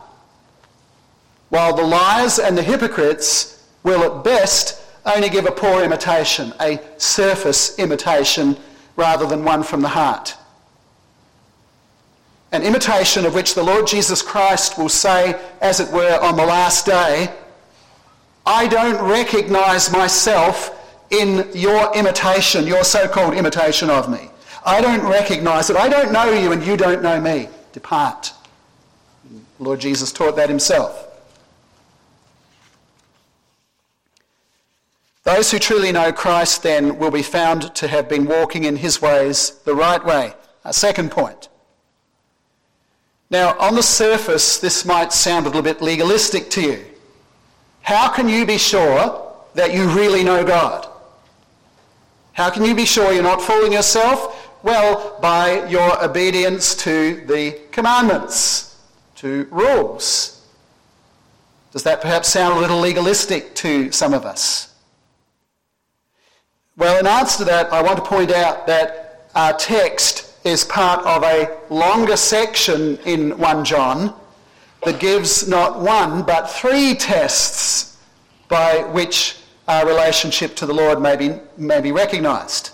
While 1.50 1.76
the 1.76 1.82
liars 1.82 2.38
and 2.38 2.56
the 2.56 2.62
hypocrites 2.62 3.57
will 3.82 4.02
at 4.02 4.24
best 4.24 4.82
only 5.06 5.28
give 5.28 5.46
a 5.46 5.52
poor 5.52 5.82
imitation, 5.82 6.52
a 6.60 6.80
surface 6.98 7.78
imitation, 7.78 8.56
rather 8.96 9.26
than 9.26 9.44
one 9.44 9.62
from 9.62 9.80
the 9.80 9.88
heart. 9.88 10.36
An 12.50 12.62
imitation 12.62 13.26
of 13.26 13.34
which 13.34 13.54
the 13.54 13.62
Lord 13.62 13.86
Jesus 13.86 14.22
Christ 14.22 14.78
will 14.78 14.88
say, 14.88 15.38
as 15.60 15.80
it 15.80 15.92
were, 15.92 16.18
on 16.20 16.36
the 16.36 16.46
last 16.46 16.86
day, 16.86 17.32
I 18.46 18.66
don't 18.66 19.00
recognize 19.06 19.92
myself 19.92 20.74
in 21.10 21.48
your 21.54 21.94
imitation, 21.94 22.66
your 22.66 22.84
so 22.84 23.06
called 23.06 23.34
imitation 23.34 23.90
of 23.90 24.10
me. 24.10 24.30
I 24.64 24.80
don't 24.80 25.06
recognize 25.06 25.70
it. 25.70 25.76
I 25.76 25.88
don't 25.88 26.12
know 26.12 26.32
you, 26.32 26.52
and 26.52 26.64
you 26.64 26.76
don't 26.76 27.02
know 27.02 27.20
me. 27.20 27.48
Depart. 27.72 28.32
Lord 29.58 29.80
Jesus 29.80 30.12
taught 30.12 30.36
that 30.36 30.48
himself. 30.48 31.07
Those 35.28 35.50
who 35.50 35.58
truly 35.58 35.92
know 35.92 36.10
Christ 36.10 36.62
then 36.62 36.98
will 36.98 37.10
be 37.10 37.22
found 37.22 37.74
to 37.74 37.86
have 37.86 38.08
been 38.08 38.24
walking 38.24 38.64
in 38.64 38.76
his 38.76 39.02
ways 39.02 39.50
the 39.66 39.74
right 39.74 40.02
way. 40.02 40.32
A 40.64 40.72
second 40.72 41.10
point. 41.10 41.50
Now, 43.28 43.54
on 43.58 43.74
the 43.74 43.82
surface, 43.82 44.56
this 44.56 44.86
might 44.86 45.12
sound 45.12 45.44
a 45.44 45.50
little 45.50 45.60
bit 45.60 45.82
legalistic 45.82 46.48
to 46.52 46.62
you. 46.62 46.84
How 47.82 48.08
can 48.08 48.30
you 48.30 48.46
be 48.46 48.56
sure 48.56 49.30
that 49.52 49.74
you 49.74 49.90
really 49.90 50.24
know 50.24 50.46
God? 50.46 50.88
How 52.32 52.48
can 52.48 52.64
you 52.64 52.74
be 52.74 52.86
sure 52.86 53.12
you're 53.12 53.22
not 53.22 53.42
fooling 53.42 53.74
yourself? 53.74 54.48
Well, 54.64 55.18
by 55.20 55.68
your 55.68 56.02
obedience 56.02 56.74
to 56.76 57.22
the 57.26 57.60
commandments, 57.70 58.80
to 59.16 59.46
rules. 59.50 60.42
Does 61.72 61.82
that 61.82 62.00
perhaps 62.00 62.28
sound 62.28 62.56
a 62.56 62.60
little 62.60 62.80
legalistic 62.80 63.54
to 63.56 63.92
some 63.92 64.14
of 64.14 64.24
us? 64.24 64.68
Well, 66.78 66.96
in 67.00 67.08
answer 67.08 67.38
to 67.38 67.44
that, 67.46 67.72
I 67.72 67.82
want 67.82 67.96
to 67.96 68.04
point 68.04 68.30
out 68.30 68.68
that 68.68 69.26
our 69.34 69.52
text 69.52 70.36
is 70.46 70.64
part 70.64 71.04
of 71.04 71.24
a 71.24 71.58
longer 71.70 72.16
section 72.16 72.98
in 72.98 73.36
1 73.36 73.64
John 73.64 74.14
that 74.84 75.00
gives 75.00 75.48
not 75.48 75.80
one 75.80 76.22
but 76.22 76.48
three 76.48 76.94
tests 76.94 77.98
by 78.46 78.84
which 78.92 79.38
our 79.66 79.88
relationship 79.88 80.54
to 80.54 80.66
the 80.66 80.72
Lord 80.72 81.02
may 81.02 81.16
be, 81.16 81.40
may 81.56 81.80
be 81.80 81.90
recognised. 81.90 82.70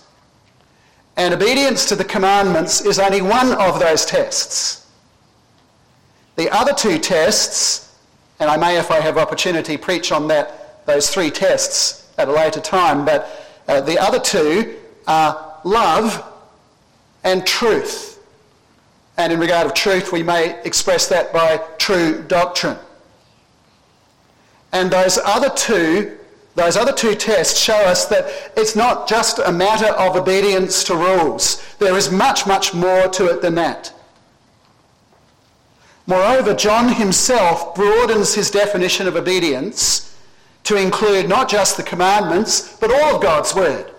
And 1.16 1.32
obedience 1.32 1.87
to 1.87 1.96
the 1.96 2.04
commandments 2.04 2.82
is 2.82 2.99
only 2.99 3.23
one 3.23 3.52
of 3.54 3.80
those 3.80 4.04
tests. 4.04 4.87
The 6.37 6.50
other 6.50 6.75
two 6.75 6.99
tests, 6.99 7.96
and 8.38 8.50
I 8.50 8.58
may, 8.58 8.76
if 8.76 8.90
I 8.90 9.00
have 9.00 9.16
opportunity, 9.16 9.78
preach 9.78 10.12
on 10.12 10.28
that, 10.28 10.84
those 10.84 11.08
three 11.08 11.30
tests 11.30 12.12
at 12.18 12.28
a 12.28 12.32
later 12.32 12.61
time, 12.61 13.06
but 13.06 13.40
uh, 13.68 13.80
the 13.80 13.99
other 13.99 14.21
two 14.21 14.76
are 15.06 15.61
love 15.64 16.25
and 17.23 17.47
truth. 17.47 18.23
And 19.16 19.33
in 19.33 19.38
regard 19.38 19.66
of 19.66 19.75
truth, 19.75 20.12
we 20.12 20.23
may 20.23 20.61
express 20.64 21.09
that 21.09 21.33
by 21.33 21.61
true 21.78 22.23
doctrine. 22.23 22.76
And 24.73 24.90
those 24.90 25.18
other 25.18 25.50
two 25.50 26.18
those 26.56 26.76
other 26.76 26.92
two 26.92 27.16
tests 27.16 27.59
show 27.59 27.75
us 27.75 28.06
that 28.06 28.52
it's 28.56 28.76
not 28.76 29.09
just 29.09 29.40
a 29.40 29.50
matter 29.50 29.88
of 29.94 30.14
obedience 30.14 30.85
to 30.85 30.94
rules. 30.94 31.61
There 31.78 31.97
is 31.97 32.12
much, 32.12 32.47
much 32.47 32.73
more 32.73 33.09
to 33.09 33.26
it 33.26 33.42
than 33.42 33.56
that. 33.56 33.92
Moreover, 36.06 36.54
John 36.54 36.92
himself 36.92 37.75
broadens 37.75 38.35
his 38.35 38.52
definition 38.52 39.09
of 39.09 39.16
obedience 39.16 40.13
to 40.64 40.76
include 40.76 41.28
not 41.28 41.49
just 41.49 41.76
the 41.76 41.83
commandments, 41.83 42.76
but 42.78 42.90
all 42.90 43.16
of 43.16 43.23
God's 43.23 43.54
word. 43.54 43.90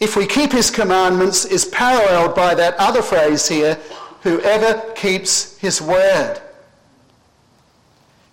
if 0.00 0.16
we 0.16 0.26
keep 0.26 0.52
his 0.52 0.70
commandments, 0.70 1.44
is 1.44 1.64
paralleled 1.66 2.34
by 2.34 2.54
that 2.54 2.74
other 2.78 3.00
phrase 3.00 3.48
here, 3.48 3.78
whoever 4.22 4.92
keeps 4.94 5.56
his 5.58 5.80
word. 5.80 6.40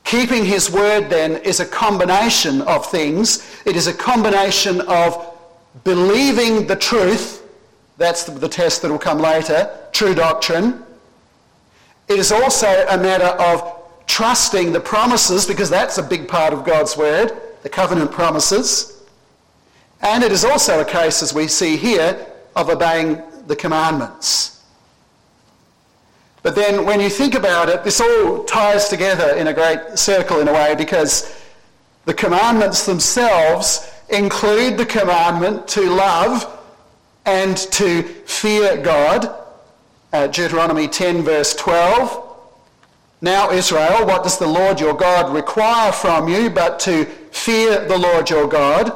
Keeping 0.04 0.44
his 0.44 0.70
word 0.70 1.10
then 1.10 1.38
is 1.38 1.60
a 1.60 1.66
combination 1.66 2.62
of 2.63 2.86
things. 2.90 3.62
It 3.66 3.75
is 3.78 3.88
a 3.88 3.94
combination 3.94 4.82
of 4.82 5.34
believing 5.84 6.68
the 6.68 6.75
truth, 6.75 7.48
that's 7.98 8.24
the, 8.24 8.50
test 8.50 8.82
that 8.82 8.92
will 8.92 9.00
come 9.00 9.20
later, 9.20 9.70
true 9.94 10.16
doctrine. 10.16 10.84
It 12.08 12.20
is 12.20 12.32
also 12.32 12.68
a 12.90 12.98
matter 12.98 13.42
of 13.42 13.80
trusting 14.12 14.74
the 14.74 14.80
promises, 14.80 15.46
because 15.46 15.70
that's 15.70 15.98
a 15.98 16.03
big 16.03 16.27
part 16.27 16.51
of 16.51 16.65
God's 16.65 16.98
word, 16.98 17.32
the 17.63 17.70
covenant 17.70 18.12
promises. 18.12 19.03
And 20.01 20.22
it 20.22 20.34
is 20.34 20.44
also 20.44 20.82
a 20.82 20.86
case, 20.86 21.24
as 21.24 21.34
we 21.34 21.48
see 21.48 21.77
here, 21.77 22.27
of 22.58 22.70
obeying 22.70 23.22
the 23.48 23.56
commandments. 23.56 24.65
But 26.44 26.56
then 26.56 26.86
when 26.86 27.00
you 27.00 27.10
think 27.10 27.36
about 27.36 27.70
it, 27.70 27.86
this 27.86 28.01
all 28.01 28.44
ties 28.44 28.89
together 28.89 29.34
in 29.36 29.48
a 29.48 29.53
great 29.53 29.98
circle 29.98 30.41
in 30.41 30.50
a 30.50 30.53
way 30.53 30.75
because 30.75 31.41
the 32.03 32.13
commandments 32.13 32.86
themselves 32.86 33.89
include 34.10 34.77
the 34.77 34.86
commandment 34.86 35.70
to 35.70 35.89
love 35.89 36.60
and 37.25 37.56
to 37.56 38.03
fear 38.03 38.75
God. 38.75 39.34
Uh, 40.12 40.27
Deuteronomy 40.27 40.89
10 40.89 41.22
verse 41.22 41.56
12. 41.56 42.30
Now 43.24 43.51
Israel, 43.51 44.08
what 44.08 44.24
does 44.24 44.40
the 44.40 44.48
Lord 44.48 44.80
your 44.80 44.96
God 44.96 45.32
require 45.32 45.92
from 45.92 46.28
you 46.28 46.50
but 46.50 46.80
to 46.82 47.06
fear 47.06 47.88
the 47.88 47.98
Lord 47.98 48.32
your 48.32 48.48
God, 48.48 48.92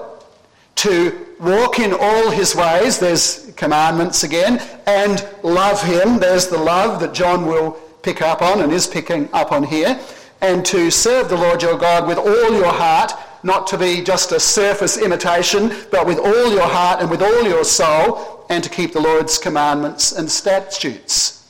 to 0.78 1.28
walk 1.40 1.78
in 1.78 1.94
all 1.94 2.32
his 2.32 2.56
ways, 2.56 2.98
there's 2.98 3.54
commandments 3.56 4.24
again, 4.24 4.60
and 4.88 5.24
love 5.44 5.82
him, 5.84 6.20
there's 6.20 6.48
the 6.48 6.58
love 6.58 7.00
that 7.02 7.14
John 7.14 7.46
will 7.46 7.74
pick 8.02 8.24
up 8.24 8.42
on 8.42 8.62
and 8.62 8.72
is 8.72 8.88
picking 8.88 9.30
up 9.32 9.52
on 9.52 9.64
here, 9.64 10.00
and 10.42 10.66
to 10.66 10.90
serve 10.90 11.30
the 11.30 11.38
Lord 11.38 11.62
your 11.62 11.78
God 11.78 12.08
with 12.08 12.18
all 12.18 12.54
your 12.54 12.74
heart, 12.74 13.14
not 13.44 13.68
to 13.68 13.78
be 13.78 14.04
just 14.04 14.32
a 14.32 14.40
surface 14.40 14.98
imitation, 14.98 15.72
but 15.92 16.08
with 16.08 16.18
all 16.18 16.52
your 16.52 16.68
heart 16.68 17.00
and 17.00 17.12
with 17.12 17.22
all 17.22 17.44
your 17.44 17.64
soul, 17.64 18.44
and 18.50 18.64
to 18.64 18.72
keep 18.72 18.94
the 18.94 19.00
Lord's 19.00 19.38
commandments 19.38 20.12
and 20.14 20.30
statutes. 20.32 21.45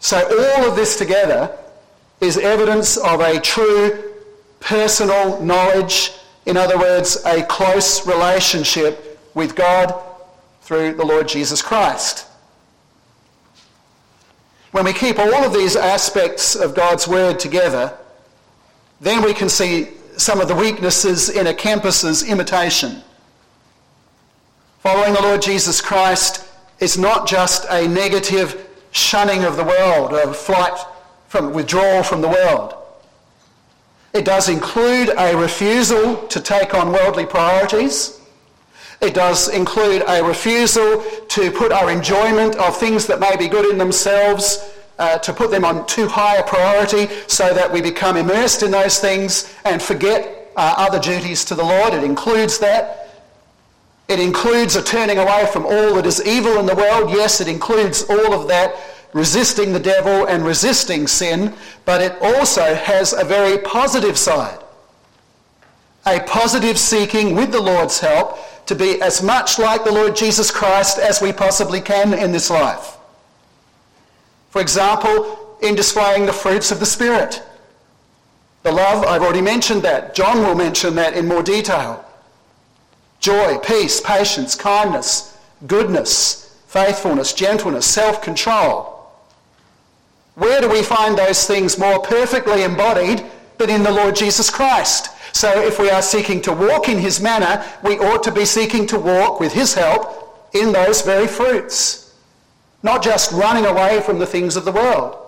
So 0.00 0.18
all 0.18 0.68
of 0.68 0.76
this 0.76 0.96
together 0.96 1.56
is 2.20 2.38
evidence 2.38 2.96
of 2.96 3.20
a 3.20 3.40
true 3.40 4.14
personal 4.60 5.40
knowledge 5.42 6.12
in 6.48 6.56
other 6.56 6.78
words, 6.78 7.22
a 7.26 7.42
close 7.42 8.06
relationship 8.06 9.20
with 9.34 9.54
God 9.54 9.94
through 10.62 10.94
the 10.94 11.04
Lord 11.04 11.28
Jesus 11.28 11.60
Christ. 11.60 12.26
When 14.70 14.86
we 14.86 14.94
keep 14.94 15.18
all 15.18 15.44
of 15.44 15.52
these 15.52 15.76
aspects 15.76 16.56
of 16.56 16.74
God's 16.74 17.06
Word 17.06 17.38
together, 17.38 17.94
then 18.98 19.22
we 19.22 19.34
can 19.34 19.50
see 19.50 19.88
some 20.16 20.40
of 20.40 20.48
the 20.48 20.54
weaknesses 20.54 21.28
in 21.28 21.46
à 21.46 21.56
Kempis's 21.56 22.26
imitation. 22.26 23.02
Following 24.78 25.12
the 25.12 25.22
Lord 25.22 25.42
Jesus 25.42 25.82
Christ 25.82 26.46
is 26.80 26.96
not 26.96 27.28
just 27.28 27.66
a 27.68 27.86
negative 27.86 28.67
shunning 28.98 29.44
of 29.44 29.56
the 29.56 29.64
world, 29.64 30.12
a 30.12 30.32
flight 30.34 30.78
from 31.28 31.52
withdrawal 31.52 32.02
from 32.02 32.20
the 32.20 32.28
world. 32.28 32.74
It 34.12 34.24
does 34.24 34.48
include 34.48 35.10
a 35.16 35.36
refusal 35.36 36.26
to 36.28 36.40
take 36.40 36.74
on 36.74 36.92
worldly 36.92 37.26
priorities. 37.26 38.20
It 39.00 39.14
does 39.14 39.48
include 39.48 40.02
a 40.08 40.24
refusal 40.24 41.04
to 41.28 41.50
put 41.52 41.70
our 41.70 41.90
enjoyment 41.90 42.56
of 42.56 42.76
things 42.76 43.06
that 43.06 43.20
may 43.20 43.36
be 43.36 43.46
good 43.46 43.70
in 43.70 43.78
themselves, 43.78 44.74
uh, 44.98 45.18
to 45.18 45.32
put 45.32 45.50
them 45.50 45.64
on 45.64 45.86
too 45.86 46.08
high 46.08 46.36
a 46.36 46.42
priority 46.42 47.08
so 47.28 47.54
that 47.54 47.72
we 47.72 47.80
become 47.80 48.16
immersed 48.16 48.62
in 48.62 48.70
those 48.70 48.98
things 48.98 49.54
and 49.64 49.80
forget 49.80 50.50
uh, 50.56 50.74
other 50.76 50.98
duties 50.98 51.44
to 51.44 51.54
the 51.54 51.62
Lord. 51.62 51.94
It 51.94 52.02
includes 52.02 52.58
that. 52.58 53.10
It 54.08 54.18
includes 54.18 54.74
a 54.74 54.82
turning 54.82 55.18
away 55.18 55.46
from 55.52 55.66
all 55.66 55.94
that 55.94 56.06
is 56.06 56.26
evil 56.26 56.58
in 56.58 56.66
the 56.66 56.74
world. 56.74 57.10
Yes, 57.10 57.40
it 57.40 57.46
includes 57.46 58.02
all 58.04 58.32
of 58.32 58.48
that 58.48 58.74
resisting 59.12 59.72
the 59.72 59.80
devil 59.80 60.26
and 60.26 60.44
resisting 60.44 61.06
sin, 61.06 61.54
but 61.84 62.00
it 62.00 62.16
also 62.20 62.74
has 62.74 63.12
a 63.12 63.24
very 63.24 63.58
positive 63.58 64.18
side. 64.18 64.58
A 66.06 66.20
positive 66.20 66.78
seeking 66.78 67.34
with 67.34 67.52
the 67.52 67.60
Lord's 67.60 68.00
help 68.00 68.38
to 68.66 68.74
be 68.74 69.00
as 69.00 69.22
much 69.22 69.58
like 69.58 69.84
the 69.84 69.92
Lord 69.92 70.14
Jesus 70.14 70.50
Christ 70.50 70.98
as 70.98 71.22
we 71.22 71.32
possibly 71.32 71.80
can 71.80 72.12
in 72.12 72.32
this 72.32 72.50
life. 72.50 72.96
For 74.50 74.60
example, 74.60 75.56
in 75.62 75.74
displaying 75.74 76.26
the 76.26 76.32
fruits 76.32 76.70
of 76.70 76.80
the 76.80 76.86
Spirit. 76.86 77.42
The 78.62 78.72
love, 78.72 79.04
I've 79.04 79.22
already 79.22 79.40
mentioned 79.40 79.82
that. 79.82 80.14
John 80.14 80.38
will 80.38 80.54
mention 80.54 80.94
that 80.96 81.14
in 81.14 81.26
more 81.26 81.42
detail. 81.42 82.04
Joy, 83.20 83.58
peace, 83.58 84.00
patience, 84.00 84.54
kindness, 84.54 85.36
goodness, 85.66 86.56
faithfulness, 86.66 87.32
gentleness, 87.32 87.86
self-control. 87.86 88.97
Where 90.38 90.60
do 90.60 90.68
we 90.68 90.84
find 90.84 91.18
those 91.18 91.48
things 91.48 91.78
more 91.78 91.98
perfectly 91.98 92.62
embodied 92.62 93.24
than 93.58 93.70
in 93.70 93.82
the 93.82 93.90
Lord 93.90 94.14
Jesus 94.14 94.50
Christ? 94.50 95.10
So 95.34 95.60
if 95.60 95.80
we 95.80 95.90
are 95.90 96.00
seeking 96.00 96.40
to 96.42 96.52
walk 96.52 96.88
in 96.88 96.96
his 96.96 97.20
manner, 97.20 97.64
we 97.82 97.98
ought 97.98 98.22
to 98.22 98.30
be 98.30 98.44
seeking 98.44 98.86
to 98.86 99.00
walk 99.00 99.40
with 99.40 99.52
his 99.52 99.74
help 99.74 100.48
in 100.54 100.70
those 100.72 101.02
very 101.02 101.26
fruits. 101.26 102.14
Not 102.84 103.02
just 103.02 103.32
running 103.32 103.66
away 103.66 104.00
from 104.00 104.20
the 104.20 104.26
things 104.26 104.54
of 104.54 104.64
the 104.64 104.70
world. 104.70 105.18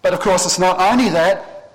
But 0.00 0.14
of 0.14 0.20
course, 0.20 0.46
it's 0.46 0.60
not 0.60 0.78
only 0.78 1.08
that. 1.08 1.72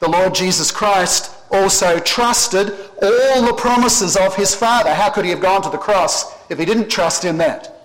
The 0.00 0.08
Lord 0.08 0.34
Jesus 0.34 0.70
Christ 0.70 1.30
also 1.50 1.98
trusted 1.98 2.72
all 3.02 3.42
the 3.44 3.54
promises 3.54 4.16
of 4.16 4.34
his 4.34 4.54
Father. 4.54 4.94
How 4.94 5.10
could 5.10 5.26
he 5.26 5.30
have 5.30 5.42
gone 5.42 5.60
to 5.60 5.68
the 5.68 5.76
cross 5.76 6.34
if 6.48 6.58
he 6.58 6.64
didn't 6.64 6.88
trust 6.88 7.26
in 7.26 7.36
that? 7.36 7.75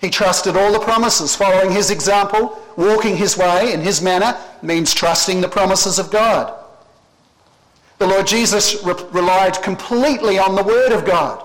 He 0.00 0.10
trusted 0.10 0.56
all 0.56 0.72
the 0.72 0.78
promises, 0.78 1.34
following 1.34 1.72
his 1.72 1.90
example, 1.90 2.62
walking 2.76 3.16
his 3.16 3.36
way 3.36 3.72
in 3.72 3.80
his 3.80 4.00
manner 4.00 4.38
means 4.62 4.94
trusting 4.94 5.40
the 5.40 5.48
promises 5.48 5.98
of 5.98 6.10
God. 6.10 6.54
The 7.98 8.06
Lord 8.06 8.26
Jesus 8.26 8.82
re- 8.84 8.94
relied 9.10 9.60
completely 9.60 10.38
on 10.38 10.54
the 10.54 10.62
Word 10.62 10.92
of 10.92 11.04
God. 11.04 11.44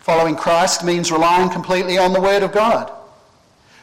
Following 0.00 0.34
Christ 0.34 0.84
means 0.84 1.12
relying 1.12 1.48
completely 1.48 1.96
on 1.96 2.12
the 2.12 2.20
Word 2.20 2.42
of 2.42 2.50
God. 2.50 2.90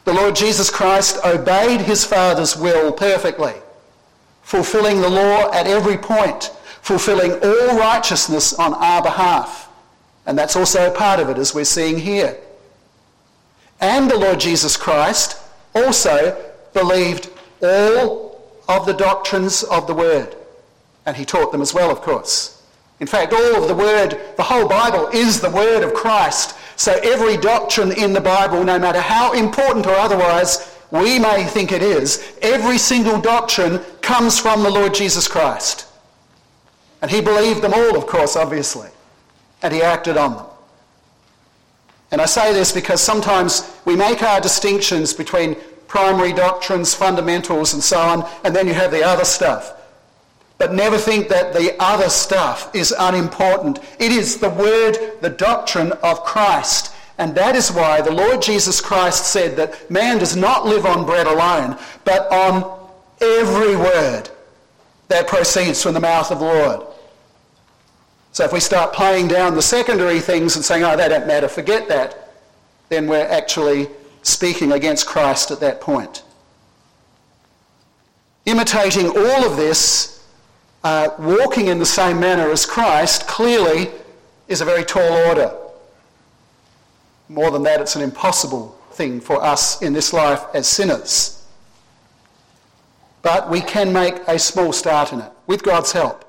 The 0.04 0.14
Lord 0.14 0.36
Jesus 0.36 0.70
Christ 0.70 1.20
obeyed 1.24 1.80
his 1.80 2.04
Father's 2.04 2.58
will 2.58 2.92
perfectly, 2.92 3.54
fulfilling 4.42 5.00
the 5.00 5.10
law 5.10 5.50
at 5.54 5.66
every 5.66 5.98
point, 5.98 6.52
fulfilling 6.82 7.32
all 7.42 7.78
righteousness 7.78 8.54
on 8.54 8.74
our 8.74 9.02
behalf. 9.02 9.70
And 10.26 10.38
that's 10.38 10.58
also 10.58 10.92
a 10.92 10.96
part 10.96 11.22
of 11.22 11.30
it, 11.30 11.38
as 11.38 11.56
we're 11.56 11.64
seeing 11.64 11.98
here 11.98 12.38
and 13.82 14.10
the 14.10 14.18
Lord 14.18 14.40
Jesus 14.40 14.76
Christ 14.76 15.38
also 15.74 16.36
believed 16.74 17.30
all 17.62 18.42
of 18.68 18.86
the 18.86 18.94
doctrines 18.94 19.64
of 19.64 19.88
the 19.88 19.94
Word. 19.94 20.36
And 21.06 21.16
he 21.16 21.26
taught 21.26 21.52
them 21.52 21.62
as 21.62 21.74
well, 21.74 21.90
of 21.90 22.02
course. 22.02 22.62
In 23.00 23.08
fact, 23.08 23.34
all 23.34 23.62
of 23.62 23.68
the 23.68 23.76
Word, 23.76 24.20
the 24.36 24.44
whole 24.44 24.68
Bible 24.68 25.08
is 25.08 25.40
the 25.40 25.50
Word 25.50 25.84
of 25.84 25.94
Christ. 25.94 26.56
So 26.76 26.94
every 27.04 27.38
doctrine 27.38 27.92
in 27.92 28.14
the 28.14 28.22
Bible, 28.22 28.64
no 28.64 28.78
matter 28.78 29.02
how 29.02 29.34
important 29.34 29.88
or 29.88 29.96
otherwise 29.96 30.78
we 30.92 31.20
may 31.20 31.46
think 31.46 31.72
it 31.72 31.82
is, 31.82 32.38
every 32.42 32.78
single 32.78 33.20
doctrine 33.20 33.80
comes 34.02 34.40
from 34.40 34.64
the 34.64 34.70
Lord 34.70 34.94
Jesus 34.94 35.28
Christ. 35.28 35.88
And 37.02 37.10
he 37.10 37.22
believed 37.22 37.62
them 37.62 37.74
all, 37.74 37.98
of 37.98 38.08
course, 38.08 38.36
obviously. 38.36 38.90
And 39.62 39.74
he 39.74 39.82
acted 39.82 40.18
on 40.18 40.36
them. 40.36 40.46
And 42.12 42.22
I 42.22 42.26
say 42.26 42.54
this 42.54 42.72
because 42.72 43.02
sometimes 43.02 43.72
we 43.86 43.96
make 43.96 44.24
our 44.24 44.42
distinctions 44.42 45.14
between 45.14 45.56
primary 45.88 46.34
doctrines, 46.34 46.94
fundamentals, 46.94 47.74
and 47.74 47.84
so 47.84 48.00
on, 48.00 48.30
and 48.44 48.56
then 48.56 48.68
you 48.68 48.74
have 48.74 48.92
the 48.92 49.04
other 49.04 49.26
stuff. 49.26 49.74
But 50.58 50.74
never 50.74 50.98
think 50.98 51.30
that 51.30 51.54
the 51.54 51.76
other 51.80 52.10
stuff 52.10 52.74
is 52.76 52.94
unimportant. 52.98 53.80
It 54.00 54.12
is 54.12 54.38
the 54.38 54.50
word, 54.50 54.98
the 55.22 55.30
doctrine 55.30 55.94
of 56.04 56.24
Christ. 56.24 56.94
And 57.18 57.36
that 57.36 57.56
is 57.56 57.72
why 57.72 58.02
the 58.02 58.12
Lord 58.12 58.42
Jesus 58.42 58.82
Christ 58.82 59.26
said 59.26 59.56
that 59.58 59.90
man 59.90 60.20
does 60.20 60.36
not 60.36 60.66
live 60.66 60.86
on 60.86 61.06
bread 61.06 61.28
alone, 61.28 61.78
but 62.06 62.32
on 62.32 62.80
every 63.22 63.76
word 63.76 64.30
that 65.10 65.28
proceeds 65.28 65.82
from 65.82 65.94
the 65.94 66.00
mouth 66.00 66.32
of 66.32 66.40
the 66.40 66.46
Lord. 66.46 66.88
So 68.32 68.46
if 68.46 68.54
we 68.54 68.60
start 68.60 68.94
playing 68.94 69.28
down 69.28 69.56
the 69.56 69.62
secondary 69.62 70.20
things 70.20 70.56
and 70.56 70.64
saying, 70.64 70.84
oh, 70.84 70.96
they 70.96 71.10
don't 71.10 71.28
matter, 71.28 71.48
forget 71.48 71.88
that, 71.88 72.32
then 72.90 73.08
we're 73.08 73.28
actually 73.28 73.88
speaking 74.22 74.72
against 74.72 75.08
Christ 75.08 75.52
at 75.52 75.60
that 75.62 75.82
point. 75.82 76.24
Imitating 78.46 79.10
all 79.10 79.46
of 79.46 79.58
this, 79.58 80.26
uh, 80.84 81.10
walking 81.20 81.68
in 81.68 81.80
the 81.80 81.86
same 81.86 82.20
manner 82.20 82.50
as 82.50 82.66
Christ, 82.66 83.28
clearly 83.28 83.90
is 84.48 84.62
a 84.62 84.66
very 84.66 84.84
tall 84.84 85.12
order. 85.28 85.56
More 87.28 87.52
than 87.52 87.64
that, 87.64 87.82
it's 87.82 87.96
an 87.96 88.02
impossible 88.02 88.80
thing 88.92 89.22
for 89.22 89.44
us 89.44 89.82
in 89.82 89.94
this 89.94 90.14
life 90.14 90.44
as 90.54 90.68
sinners. 90.68 91.46
But 93.22 93.50
we 93.50 93.62
can 93.62 93.94
make 93.94 94.16
a 94.28 94.40
small 94.40 94.74
start 94.74 95.14
in 95.14 95.20
it 95.20 95.32
with 95.46 95.64
God's 95.64 95.92
help. 95.92 96.26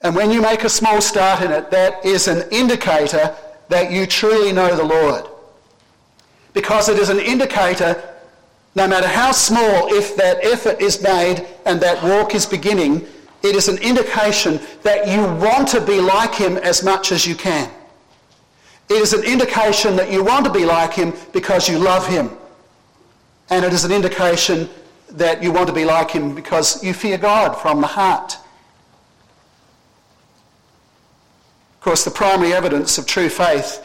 And 0.00 0.14
when 0.14 0.30
you 0.30 0.40
make 0.40 0.64
a 0.64 0.68
small 0.68 1.00
start 1.00 1.42
in 1.42 1.50
it, 1.50 1.70
that 1.70 2.04
is 2.04 2.28
an 2.28 2.48
indicator 2.50 3.34
that 3.68 3.90
you 3.90 4.06
truly 4.06 4.52
know 4.52 4.74
the 4.76 4.84
Lord. 4.84 5.26
Because 6.54 6.88
it 6.88 6.98
is 6.98 7.08
an 7.08 7.18
indicator, 7.18 8.02
no 8.74 8.86
matter 8.86 9.08
how 9.08 9.32
small, 9.32 9.92
if 9.92 10.16
that 10.16 10.44
effort 10.44 10.80
is 10.80 11.02
made 11.02 11.46
and 11.66 11.80
that 11.80 12.02
walk 12.02 12.34
is 12.34 12.46
beginning, 12.46 13.06
it 13.42 13.54
is 13.54 13.68
an 13.68 13.78
indication 13.78 14.60
that 14.82 15.08
you 15.08 15.22
want 15.44 15.68
to 15.68 15.80
be 15.80 16.00
like 16.00 16.34
him 16.34 16.56
as 16.58 16.82
much 16.82 17.12
as 17.12 17.26
you 17.26 17.34
can. 17.34 17.70
It 18.88 19.02
is 19.02 19.12
an 19.12 19.24
indication 19.24 19.96
that 19.96 20.10
you 20.10 20.24
want 20.24 20.46
to 20.46 20.52
be 20.52 20.64
like 20.64 20.94
him 20.94 21.12
because 21.32 21.68
you 21.68 21.78
love 21.78 22.06
him. 22.06 22.30
And 23.50 23.64
it 23.64 23.72
is 23.72 23.84
an 23.84 23.92
indication 23.92 24.68
that 25.10 25.42
you 25.42 25.52
want 25.52 25.66
to 25.68 25.72
be 25.72 25.84
like 25.84 26.10
him 26.10 26.34
because 26.34 26.82
you 26.82 26.94
fear 26.94 27.18
God 27.18 27.54
from 27.54 27.80
the 27.80 27.86
heart. 27.86 28.36
Of 31.78 31.84
course, 31.84 32.04
the 32.04 32.10
primary 32.10 32.52
evidence 32.52 32.98
of 32.98 33.06
true 33.06 33.28
faith 33.28 33.84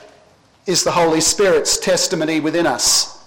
is 0.66 0.84
the 0.84 0.92
Holy 0.92 1.22
Spirit's 1.22 1.78
testimony 1.78 2.40
within 2.40 2.66
us, 2.66 3.24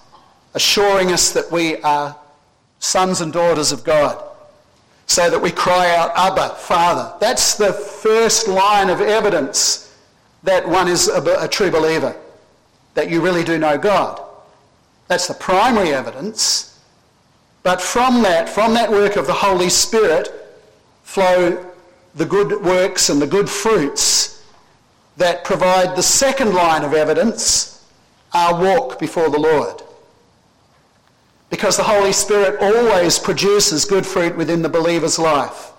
assuring 0.54 1.12
us 1.12 1.30
that 1.30 1.52
we 1.52 1.80
are 1.82 2.16
sons 2.80 3.20
and 3.20 3.32
daughters 3.32 3.70
of 3.70 3.84
God, 3.84 4.20
so 5.06 5.30
that 5.30 5.40
we 5.40 5.52
cry 5.52 5.94
out, 5.94 6.10
Abba, 6.16 6.56
Father. 6.56 7.14
That's 7.20 7.54
the 7.54 7.72
first 7.72 8.48
line 8.48 8.90
of 8.90 9.00
evidence 9.00 9.96
that 10.42 10.68
one 10.68 10.88
is 10.88 11.06
a, 11.06 11.44
a 11.44 11.46
true 11.46 11.70
believer, 11.70 12.16
that 12.94 13.08
you 13.08 13.20
really 13.20 13.44
do 13.44 13.58
know 13.58 13.78
God. 13.78 14.20
That's 15.06 15.28
the 15.28 15.34
primary 15.34 15.92
evidence. 15.92 16.80
But 17.62 17.80
from 17.80 18.22
that, 18.24 18.48
from 18.48 18.74
that 18.74 18.90
work 18.90 19.14
of 19.14 19.28
the 19.28 19.32
Holy 19.32 19.70
Spirit, 19.70 20.28
flow 21.04 21.64
the 22.16 22.26
good 22.26 22.64
works 22.64 23.10
and 23.10 23.22
the 23.22 23.28
good 23.28 23.48
fruits 23.48 24.35
that 25.16 25.44
provide 25.44 25.96
the 25.96 26.02
second 26.02 26.54
line 26.54 26.84
of 26.84 26.92
evidence, 26.92 27.84
our 28.34 28.60
walk 28.60 28.98
before 28.98 29.30
the 29.30 29.38
Lord. 29.38 29.82
Because 31.48 31.76
the 31.76 31.84
Holy 31.84 32.12
Spirit 32.12 32.60
always 32.60 33.18
produces 33.18 33.84
good 33.84 34.04
fruit 34.04 34.36
within 34.36 34.62
the 34.62 34.68
believer's 34.68 35.18
life. 35.18 35.72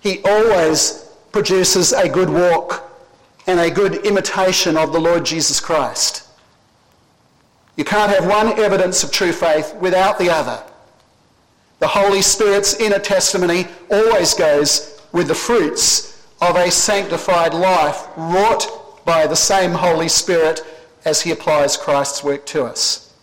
He 0.00 0.20
always 0.24 1.08
produces 1.32 1.92
a 1.92 2.08
good 2.08 2.28
walk 2.28 2.90
and 3.46 3.58
a 3.60 3.70
good 3.70 4.06
imitation 4.06 4.76
of 4.76 4.92
the 4.92 5.00
Lord 5.00 5.24
Jesus 5.24 5.60
Christ. 5.60 6.28
You 7.76 7.84
can't 7.84 8.12
have 8.12 8.26
one 8.26 8.58
evidence 8.58 9.02
of 9.02 9.10
true 9.10 9.32
faith 9.32 9.74
without 9.76 10.18
the 10.18 10.30
other. 10.30 10.62
The 11.78 11.88
Holy 11.88 12.22
Spirit's 12.22 12.74
inner 12.74 12.98
testimony 12.98 13.66
always 13.90 14.34
goes 14.34 15.00
with 15.12 15.28
the 15.28 15.34
fruits 15.34 16.13
of 16.48 16.56
a 16.56 16.70
sanctified 16.70 17.54
life 17.54 18.06
wrought 18.16 19.04
by 19.04 19.26
the 19.26 19.36
same 19.36 19.72
Holy 19.72 20.08
Spirit 20.08 20.60
as 21.04 21.22
he 21.22 21.30
applies 21.30 21.76
Christ's 21.76 22.22
work 22.22 22.44
to 22.46 22.64
us. 22.64 23.14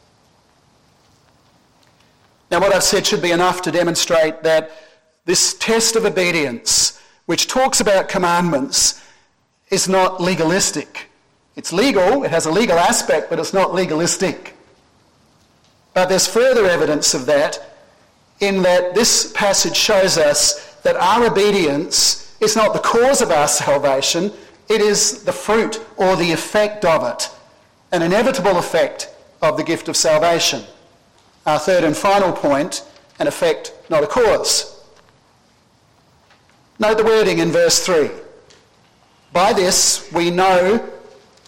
Now, 2.50 2.60
what 2.60 2.74
I've 2.74 2.84
said 2.84 3.06
should 3.06 3.22
be 3.22 3.32
enough 3.32 3.62
to 3.62 3.72
demonstrate 3.72 4.44
that 4.44 4.72
this 5.26 5.54
test 5.54 5.96
of 5.96 6.06
obedience, 6.06 7.00
which 7.28 7.48
talks 7.48 7.80
about 7.80 8.10
commandments, 8.10 9.02
is 9.70 9.88
not 9.88 10.20
legalistic. 10.20 11.08
It's 11.56 11.72
legal, 11.72 12.24
it 12.24 12.32
has 12.32 12.46
a 12.46 12.52
legal 12.52 12.78
aspect, 12.78 13.30
but 13.30 13.40
it's 13.40 13.54
not 13.54 13.74
legalistic. 13.74 14.56
But 15.94 16.10
there's 16.10 16.28
further 16.28 16.66
evidence 16.66 17.14
of 17.14 17.26
that 17.28 17.78
in 18.40 18.64
that 18.64 18.96
this 18.96 19.32
passage 19.34 19.76
shows 19.76 20.18
us 20.18 20.74
that 20.84 20.96
our 20.96 21.28
obedience 21.28 22.31
it's 22.42 22.56
not 22.56 22.74
the 22.74 22.80
cause 22.80 23.22
of 23.22 23.32
our 23.32 23.48
salvation, 23.48 24.32
it 24.68 24.82
is 24.82 25.24
the 25.24 25.32
fruit 25.32 25.80
or 25.98 26.16
the 26.16 26.32
effect 26.32 26.84
of 26.84 27.04
it, 27.08 27.30
an 27.92 28.02
inevitable 28.02 28.58
effect 28.58 29.14
of 29.42 29.58
the 29.58 29.64
gift 29.64 29.88
of 29.88 29.96
salvation. 29.96 30.64
Our 31.46 31.60
third 31.60 31.84
and 31.84 31.96
final 31.96 32.32
point 32.32 32.84
an 33.20 33.28
effect, 33.28 33.74
not 33.90 34.04
a 34.04 34.08
cause. 34.08 34.84
Note 36.80 36.98
the 36.98 37.04
wording 37.04 37.38
in 37.38 37.52
verse 37.52 37.86
3. 37.86 38.10
By 39.32 39.54
this 39.54 40.12
we 40.12 40.32
know 40.32 40.90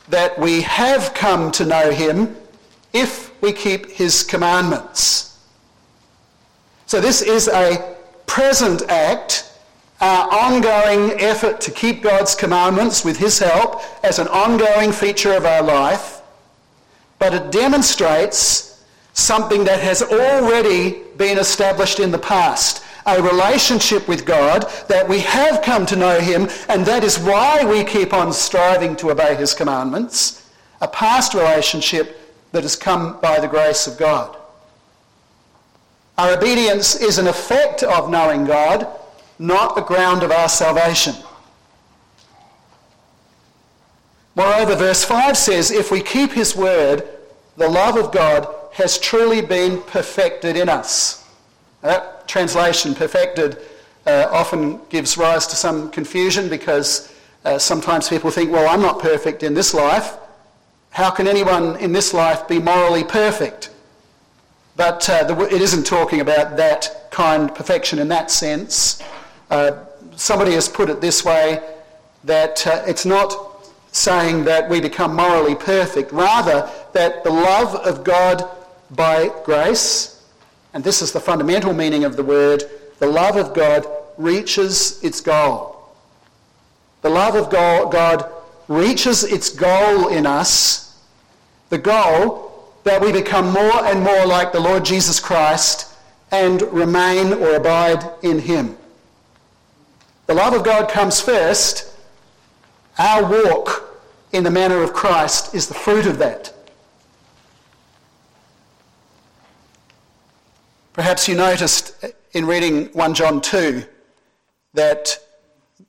that 0.09 0.37
we 0.37 0.61
have 0.61 1.15
come 1.15 1.51
to 1.53 1.65
know 1.65 1.89
him 1.89 2.35
if 2.93 3.41
we 3.41 3.51
keep 3.51 3.89
his 3.89 4.23
commandments. 4.23 5.39
So 6.85 7.01
this 7.01 7.23
is 7.23 7.47
a 7.47 7.95
present 8.27 8.83
act 8.89 9.51
our 10.03 10.29
ongoing 10.33 11.17
effort 11.21 11.61
to 11.61 11.71
keep 11.71 12.03
God's 12.03 12.35
commandments 12.35 13.05
with 13.05 13.15
His 13.15 13.39
help 13.39 13.81
as 14.03 14.19
an 14.19 14.27
ongoing 14.27 14.91
feature 14.91 15.31
of 15.31 15.45
our 15.45 15.63
life, 15.63 16.21
but 17.19 17.33
it 17.33 17.53
demonstrates 17.53 18.83
something 19.13 19.63
that 19.63 19.79
has 19.79 20.01
already 20.01 21.03
been 21.15 21.37
established 21.37 22.01
in 22.01 22.11
the 22.11 22.19
past. 22.19 22.83
A 23.05 23.21
relationship 23.21 24.09
with 24.09 24.25
God 24.25 24.69
that 24.89 25.07
we 25.07 25.19
have 25.19 25.61
come 25.61 25.85
to 25.85 25.95
know 25.95 26.19
Him, 26.19 26.49
and 26.67 26.85
that 26.85 27.05
is 27.05 27.17
why 27.17 27.63
we 27.63 27.85
keep 27.85 28.13
on 28.13 28.33
striving 28.33 28.97
to 28.97 29.11
obey 29.11 29.35
His 29.35 29.53
commandments. 29.53 30.49
A 30.81 30.87
past 30.89 31.33
relationship 31.33 32.19
that 32.51 32.63
has 32.63 32.75
come 32.75 33.21
by 33.21 33.39
the 33.39 33.47
grace 33.47 33.87
of 33.87 33.97
God. 33.97 34.35
Our 36.17 36.37
obedience 36.37 36.93
is 36.97 37.19
an 37.19 37.27
effect 37.27 37.83
of 37.83 38.09
knowing 38.09 38.43
God, 38.43 38.85
not 39.39 39.75
the 39.75 39.81
ground 39.81 40.23
of 40.23 40.31
our 40.31 40.49
salvation. 40.49 41.15
Moreover, 44.35 44.75
verse 44.75 45.03
5 45.03 45.37
says, 45.37 45.71
If 45.71 45.91
we 45.91 46.01
keep 46.01 46.31
his 46.31 46.55
word, 46.55 47.07
the 47.57 47.69
love 47.69 47.97
of 47.97 48.11
God 48.11 48.47
has 48.73 48.97
truly 48.97 49.41
been 49.41 49.81
perfected 49.83 50.57
in 50.57 50.69
us. 50.69 51.27
That 51.81 52.27
translation, 52.27 52.95
perfected, 52.95 53.59
uh, 54.07 54.27
often 54.31 54.81
gives 54.89 55.17
rise 55.17 55.45
to 55.47 55.55
some 55.55 55.91
confusion 55.91 56.49
because 56.49 57.13
uh, 57.45 57.59
sometimes 57.59 58.09
people 58.09 58.31
think, 58.31 58.51
well, 58.51 58.67
I'm 58.67 58.81
not 58.81 58.99
perfect 58.99 59.43
in 59.43 59.53
this 59.53 59.73
life. 59.73 60.17
How 60.89 61.09
can 61.09 61.27
anyone 61.27 61.77
in 61.77 61.91
this 61.91 62.13
life 62.13 62.47
be 62.47 62.59
morally 62.59 63.03
perfect? 63.03 63.69
But 64.75 65.07
uh, 65.09 65.23
the, 65.25 65.39
it 65.45 65.61
isn't 65.61 65.85
talking 65.85 66.21
about 66.21 66.57
that 66.57 67.07
kind 67.11 67.53
perfection 67.53 67.99
in 67.99 68.07
that 68.07 68.31
sense. 68.31 69.01
Uh, 69.49 69.83
somebody 70.15 70.53
has 70.53 70.67
put 70.67 70.89
it 70.89 71.01
this 71.01 71.23
way 71.23 71.61
that 72.23 72.65
uh, 72.65 72.83
it's 72.87 73.05
not 73.05 73.35
saying 73.91 74.43
that 74.45 74.69
we 74.69 74.81
become 74.81 75.15
morally 75.15 75.55
perfect, 75.55 76.11
rather, 76.11 76.69
that 76.93 77.23
the 77.23 77.29
love 77.29 77.75
of 77.75 78.03
God 78.03 78.43
by 78.91 79.31
grace, 79.43 80.25
and 80.73 80.83
this 80.83 81.01
is 81.01 81.11
the 81.11 81.19
fundamental 81.19 81.73
meaning 81.73 82.03
of 82.03 82.15
the 82.15 82.23
word, 82.23 82.63
the 82.99 83.07
love 83.07 83.35
of 83.35 83.53
God 83.53 83.85
reaches 84.17 85.03
its 85.03 85.21
goal. 85.21 85.93
The 87.01 87.09
love 87.09 87.35
of 87.35 87.49
God 87.49 88.31
reaches 88.67 89.23
its 89.23 89.49
goal 89.49 90.07
in 90.07 90.25
us, 90.25 90.99
the 91.69 91.77
goal 91.77 92.53
that 92.83 93.01
we 93.01 93.11
become 93.11 93.51
more 93.51 93.85
and 93.85 94.01
more 94.01 94.25
like 94.25 94.51
the 94.51 94.59
Lord 94.59 94.85
Jesus 94.85 95.19
Christ 95.19 95.93
and 96.31 96.61
remain 96.63 97.33
or 97.33 97.55
abide 97.55 98.03
in 98.23 98.39
Him. 98.39 98.77
The 100.25 100.33
love 100.33 100.53
of 100.53 100.63
God 100.63 100.89
comes 100.89 101.19
first. 101.19 101.93
Our 102.97 103.23
walk 103.29 104.01
in 104.31 104.43
the 104.43 104.51
manner 104.51 104.81
of 104.81 104.93
Christ 104.93 105.53
is 105.53 105.67
the 105.67 105.73
fruit 105.73 106.05
of 106.05 106.17
that. 106.19 106.53
Perhaps 110.93 111.27
you 111.27 111.35
noticed 111.35 112.05
in 112.31 112.45
reading 112.45 112.85
1 112.93 113.13
John 113.15 113.41
2 113.41 113.83
that 114.75 115.17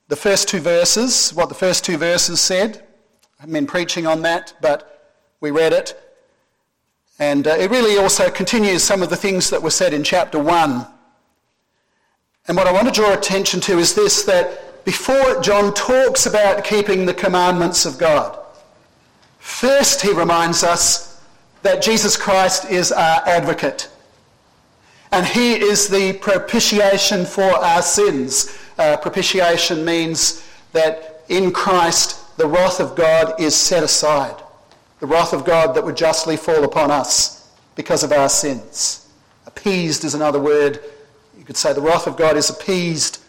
the 0.09 0.17
first 0.17 0.49
two 0.49 0.61
verses, 0.61 1.31
what 1.31 1.49
the 1.49 1.55
first 1.55 1.85
two 1.85 1.97
verses 1.97 2.41
said, 2.41 2.85
I've 3.41 3.53
been 3.53 3.67
preaching 3.67 4.07
on 4.07 4.23
that, 4.23 4.55
but 4.61 5.15
we 5.41 5.51
read 5.51 5.73
it. 5.73 6.01
And 7.19 7.47
uh, 7.47 7.51
it 7.51 7.71
really 7.71 7.99
also 7.99 8.31
continues 8.31 8.83
some 8.83 9.03
of 9.03 9.11
the 9.11 9.17
things 9.17 9.51
that 9.51 9.63
were 9.63 9.71
said 9.71 9.95
in 9.95 10.03
chapter 10.03 10.39
1 10.39 10.87
and 12.47 12.57
what 12.57 12.67
I 12.67 12.73
want 12.73 12.87
to 12.87 12.93
draw 12.93 13.13
attention 13.13 13.61
to 13.63 13.79
is 13.79 13.95
this 13.95 14.25
that 14.25 14.85
before 14.85 15.41
John 15.41 15.73
talks 15.73 16.27
about 16.27 16.65
keeping 16.65 17.07
the 17.07 17.15
commandments 17.15 17.87
of 17.87 17.97
God, 17.97 18.39
first 19.39 20.03
he 20.03 20.13
reminds 20.13 20.63
us 20.63 21.23
that 21.63 21.83
Jesus 21.83 22.17
Christ 22.17 22.67
is 22.71 22.93
our 22.93 23.27
advocate. 23.27 23.89
And 25.11 25.25
he 25.25 25.55
is 25.55 25.89
the 25.89 26.13
propitiation 26.15 27.25
for 27.25 27.43
our 27.43 27.81
sins. 27.81 28.59
Uh, 28.77 28.97
propitiation 28.99 29.85
means 29.85 30.47
that 30.73 31.23
in 31.29 31.51
Christ 31.53 32.37
the 32.37 32.47
wrath 32.47 32.81
of 32.81 32.95
God 32.95 33.41
is 33.41 33.55
set 33.57 33.83
aside. 33.83 34.43
The 35.01 35.07
wrath 35.07 35.33
of 35.33 35.45
God 35.45 35.75
that 35.75 35.85
would 35.85 35.97
justly 35.97 36.37
fall 36.37 36.65
upon 36.65 36.91
us 36.91 37.49
because 37.75 38.03
of 38.03 38.13
our 38.13 38.29
sins. 38.29 39.09
Appeased 39.47 40.05
is 40.05 40.15
another 40.15 40.41
word. 40.41 40.81
You 41.39 41.45
could 41.45 41.57
say 41.57 41.73
the 41.73 41.81
wrath 41.81 42.07
of 42.07 42.17
God 42.17 42.37
is 42.37 42.51
appeased 42.51 43.21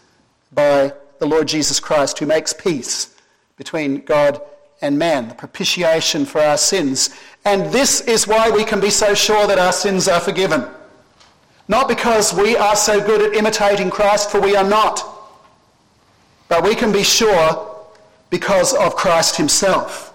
by 0.52 0.92
the 1.18 1.26
Lord 1.26 1.48
Jesus 1.48 1.80
Christ, 1.80 2.18
who 2.18 2.26
makes 2.26 2.52
peace 2.52 3.14
between 3.56 4.04
God 4.04 4.40
and 4.80 4.98
man, 4.98 5.28
the 5.28 5.34
propitiation 5.34 6.24
for 6.26 6.40
our 6.40 6.58
sins. 6.58 7.10
And 7.44 7.72
this 7.72 8.02
is 8.02 8.26
why 8.26 8.50
we 8.50 8.64
can 8.64 8.80
be 8.80 8.90
so 8.90 9.14
sure 9.14 9.46
that 9.46 9.58
our 9.58 9.72
sins 9.72 10.08
are 10.08 10.20
forgiven. 10.20 10.66
Not 11.68 11.88
because 11.88 12.32
we 12.32 12.56
are 12.56 12.76
so 12.76 13.04
good 13.04 13.22
at 13.22 13.36
imitating 13.36 13.90
Christ, 13.90 14.30
for 14.30 14.40
we 14.40 14.54
are 14.54 14.68
not. 14.68 15.02
But 16.48 16.62
we 16.62 16.74
can 16.74 16.92
be 16.92 17.02
sure 17.02 17.74
because 18.30 18.74
of 18.74 18.94
Christ 18.94 19.36
himself. 19.36 20.12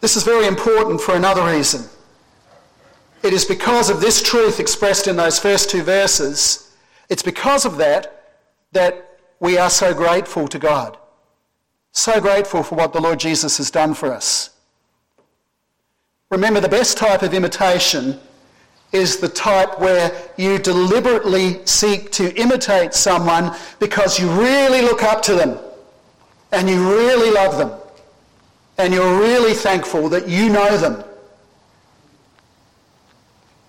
This 0.00 0.16
is 0.16 0.22
very 0.22 0.46
important 0.46 1.00
for 1.00 1.16
another 1.16 1.44
reason. 1.44 1.88
It 3.26 3.32
is 3.32 3.44
because 3.44 3.90
of 3.90 4.00
this 4.00 4.22
truth 4.22 4.60
expressed 4.60 5.08
in 5.08 5.16
those 5.16 5.36
first 5.36 5.68
two 5.68 5.82
verses, 5.82 6.70
it's 7.08 7.24
because 7.24 7.64
of 7.64 7.76
that 7.78 8.36
that 8.70 9.18
we 9.40 9.58
are 9.58 9.68
so 9.68 9.92
grateful 9.92 10.46
to 10.46 10.60
God. 10.60 10.96
So 11.90 12.20
grateful 12.20 12.62
for 12.62 12.76
what 12.76 12.92
the 12.92 13.00
Lord 13.00 13.18
Jesus 13.18 13.56
has 13.56 13.68
done 13.68 13.94
for 13.94 14.12
us. 14.12 14.50
Remember, 16.30 16.60
the 16.60 16.68
best 16.68 16.98
type 16.98 17.22
of 17.22 17.34
imitation 17.34 18.20
is 18.92 19.16
the 19.16 19.28
type 19.28 19.80
where 19.80 20.12
you 20.36 20.58
deliberately 20.60 21.66
seek 21.66 22.12
to 22.12 22.32
imitate 22.40 22.94
someone 22.94 23.52
because 23.80 24.20
you 24.20 24.30
really 24.30 24.82
look 24.82 25.02
up 25.02 25.20
to 25.22 25.34
them 25.34 25.58
and 26.52 26.70
you 26.70 26.96
really 26.96 27.32
love 27.32 27.58
them 27.58 27.72
and 28.78 28.94
you're 28.94 29.18
really 29.18 29.52
thankful 29.52 30.08
that 30.10 30.28
you 30.28 30.48
know 30.48 30.76
them. 30.76 31.02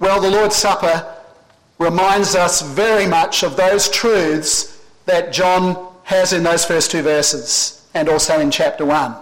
Well, 0.08 0.22
the 0.22 0.32
Lord's 0.32 0.56
Supper 0.56 1.06
reminds 1.80 2.34
us 2.34 2.62
very 2.62 3.06
much 3.06 3.44
of 3.44 3.58
those 3.58 3.90
truths 3.90 4.82
that 5.06 5.34
John 5.34 5.94
has 6.06 6.32
in 6.32 6.44
those 6.44 6.64
first 6.64 6.92
two 6.92 7.02
verses 7.02 7.86
and 7.94 8.08
also 8.08 8.40
in 8.40 8.50
chapter 8.50 8.86
1. 8.86 9.14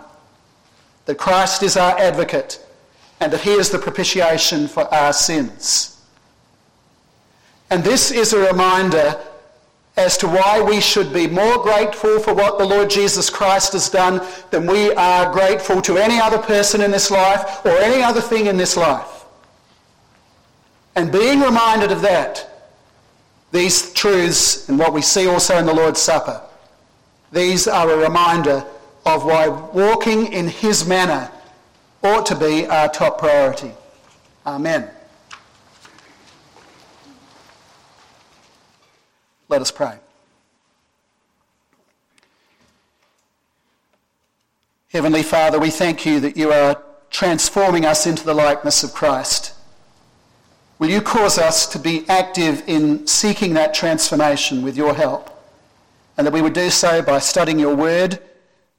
That 1.08 1.18
Christ 1.18 1.64
is 1.64 1.76
our 1.76 1.98
advocate 1.98 2.64
and 3.20 3.34
that 3.34 3.42
he 3.42 3.54
is 3.54 3.72
the 3.72 3.80
propitiation 3.80 4.68
for 4.68 4.84
our 4.94 5.12
sins. 5.12 6.00
And 7.72 7.84
this 7.84 8.12
is 8.12 8.34
a 8.34 8.48
reminder 8.48 9.20
as 9.98 10.20
to 10.20 10.28
why 10.28 10.62
we 10.62 10.80
should 10.82 11.12
be 11.12 11.26
more 11.26 11.58
grateful 11.64 12.20
for 12.20 12.36
what 12.36 12.60
the 12.60 12.66
Lord 12.66 12.92
Jesus 12.92 13.32
Christ 13.32 13.74
has 13.74 13.90
done 13.90 14.24
than 14.52 14.68
we 14.68 14.94
are 14.94 15.34
grateful 15.34 15.82
to 15.82 15.98
any 15.98 16.20
other 16.20 16.38
person 16.38 16.80
in 16.82 16.92
this 16.92 17.10
life 17.10 17.66
or 17.66 17.72
any 17.72 18.04
other 18.04 18.22
thing 18.22 18.46
in 18.46 18.56
this 18.56 18.78
life. 18.78 19.15
And 20.96 21.12
being 21.12 21.42
reminded 21.42 21.92
of 21.92 22.02
that, 22.02 22.70
these 23.52 23.94
truths 23.94 24.70
and 24.70 24.80
what 24.80 24.94
we 24.94 25.02
see 25.02 25.28
also 25.28 25.58
in 25.58 25.66
the 25.66 25.74
Lord's 25.74 26.02
Supper, 26.02 26.42
these 27.32 27.68
are 27.68 27.90
a 27.90 27.98
reminder 27.98 28.66
of 29.06 29.26
why 29.26 29.48
walking 29.48 30.32
in 30.32 30.48
his 30.48 30.88
manner 30.88 31.30
ought 32.04 32.26
to 32.28 32.36
be 32.36 32.66
our 32.68 32.88
top 32.88 33.20
priority. 33.20 33.72
Amen. 34.46 34.90
Let 39.50 39.62
us 39.62 39.72
pray. 39.72 39.98
Heavenly 44.90 45.24
Father, 45.24 45.60
we 45.60 45.72
thank 45.72 46.06
you 46.06 46.20
that 46.22 46.38
you 46.38 46.52
are 46.52 46.82
transforming 47.10 47.86
us 47.86 48.08
into 48.08 48.24
the 48.24 48.34
likeness 48.34 48.84
of 48.84 48.94
Christ. 48.94 49.55
Will 50.78 50.90
you 50.90 51.02
cause 51.02 51.38
us 51.38 51.66
to 51.68 51.80
be 51.80 52.08
active 52.10 52.64
in 52.68 53.08
seeking 53.08 53.54
that 53.54 53.74
transformation 53.74 54.62
with 54.62 54.76
your 54.76 54.94
help? 54.94 55.32
And 56.18 56.26
that 56.26 56.34
we 56.34 56.42
would 56.42 56.54
do 56.54 56.70
so 56.70 57.02
by 57.02 57.20
studying 57.20 57.60
your 57.60 57.76
word 57.76 58.20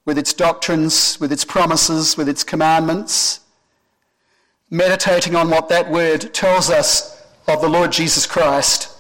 with 0.04 0.18
its 0.18 0.32
doctrines, 0.32 1.18
with 1.20 1.32
its 1.32 1.44
promises, 1.44 2.16
with 2.16 2.28
its 2.28 2.44
commandments, 2.44 3.40
meditating 4.70 5.36
on 5.36 5.50
what 5.50 5.68
that 5.68 5.90
word 5.90 6.32
tells 6.32 6.70
us 6.70 7.22
of 7.46 7.60
the 7.60 7.68
Lord 7.68 7.92
Jesus 7.92 8.26
Christ, 8.26 8.92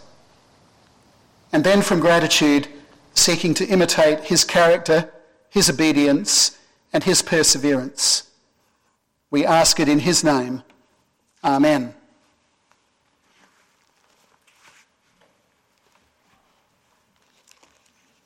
and 1.52 1.64
then 1.64 1.82
from 1.82 2.00
gratitude, 2.00 2.68
seeking 3.14 3.54
to 3.54 3.66
imitate 3.66 4.24
his 4.24 4.44
character, 4.44 5.10
his 5.48 5.70
obedience, 5.70 6.58
and 6.92 7.02
his 7.04 7.22
perseverance. 7.22 8.30
We 9.30 9.44
ask 9.44 9.80
it 9.80 9.88
in 9.88 10.00
his 10.00 10.22
name. 10.22 10.62
Amen. 11.42 11.94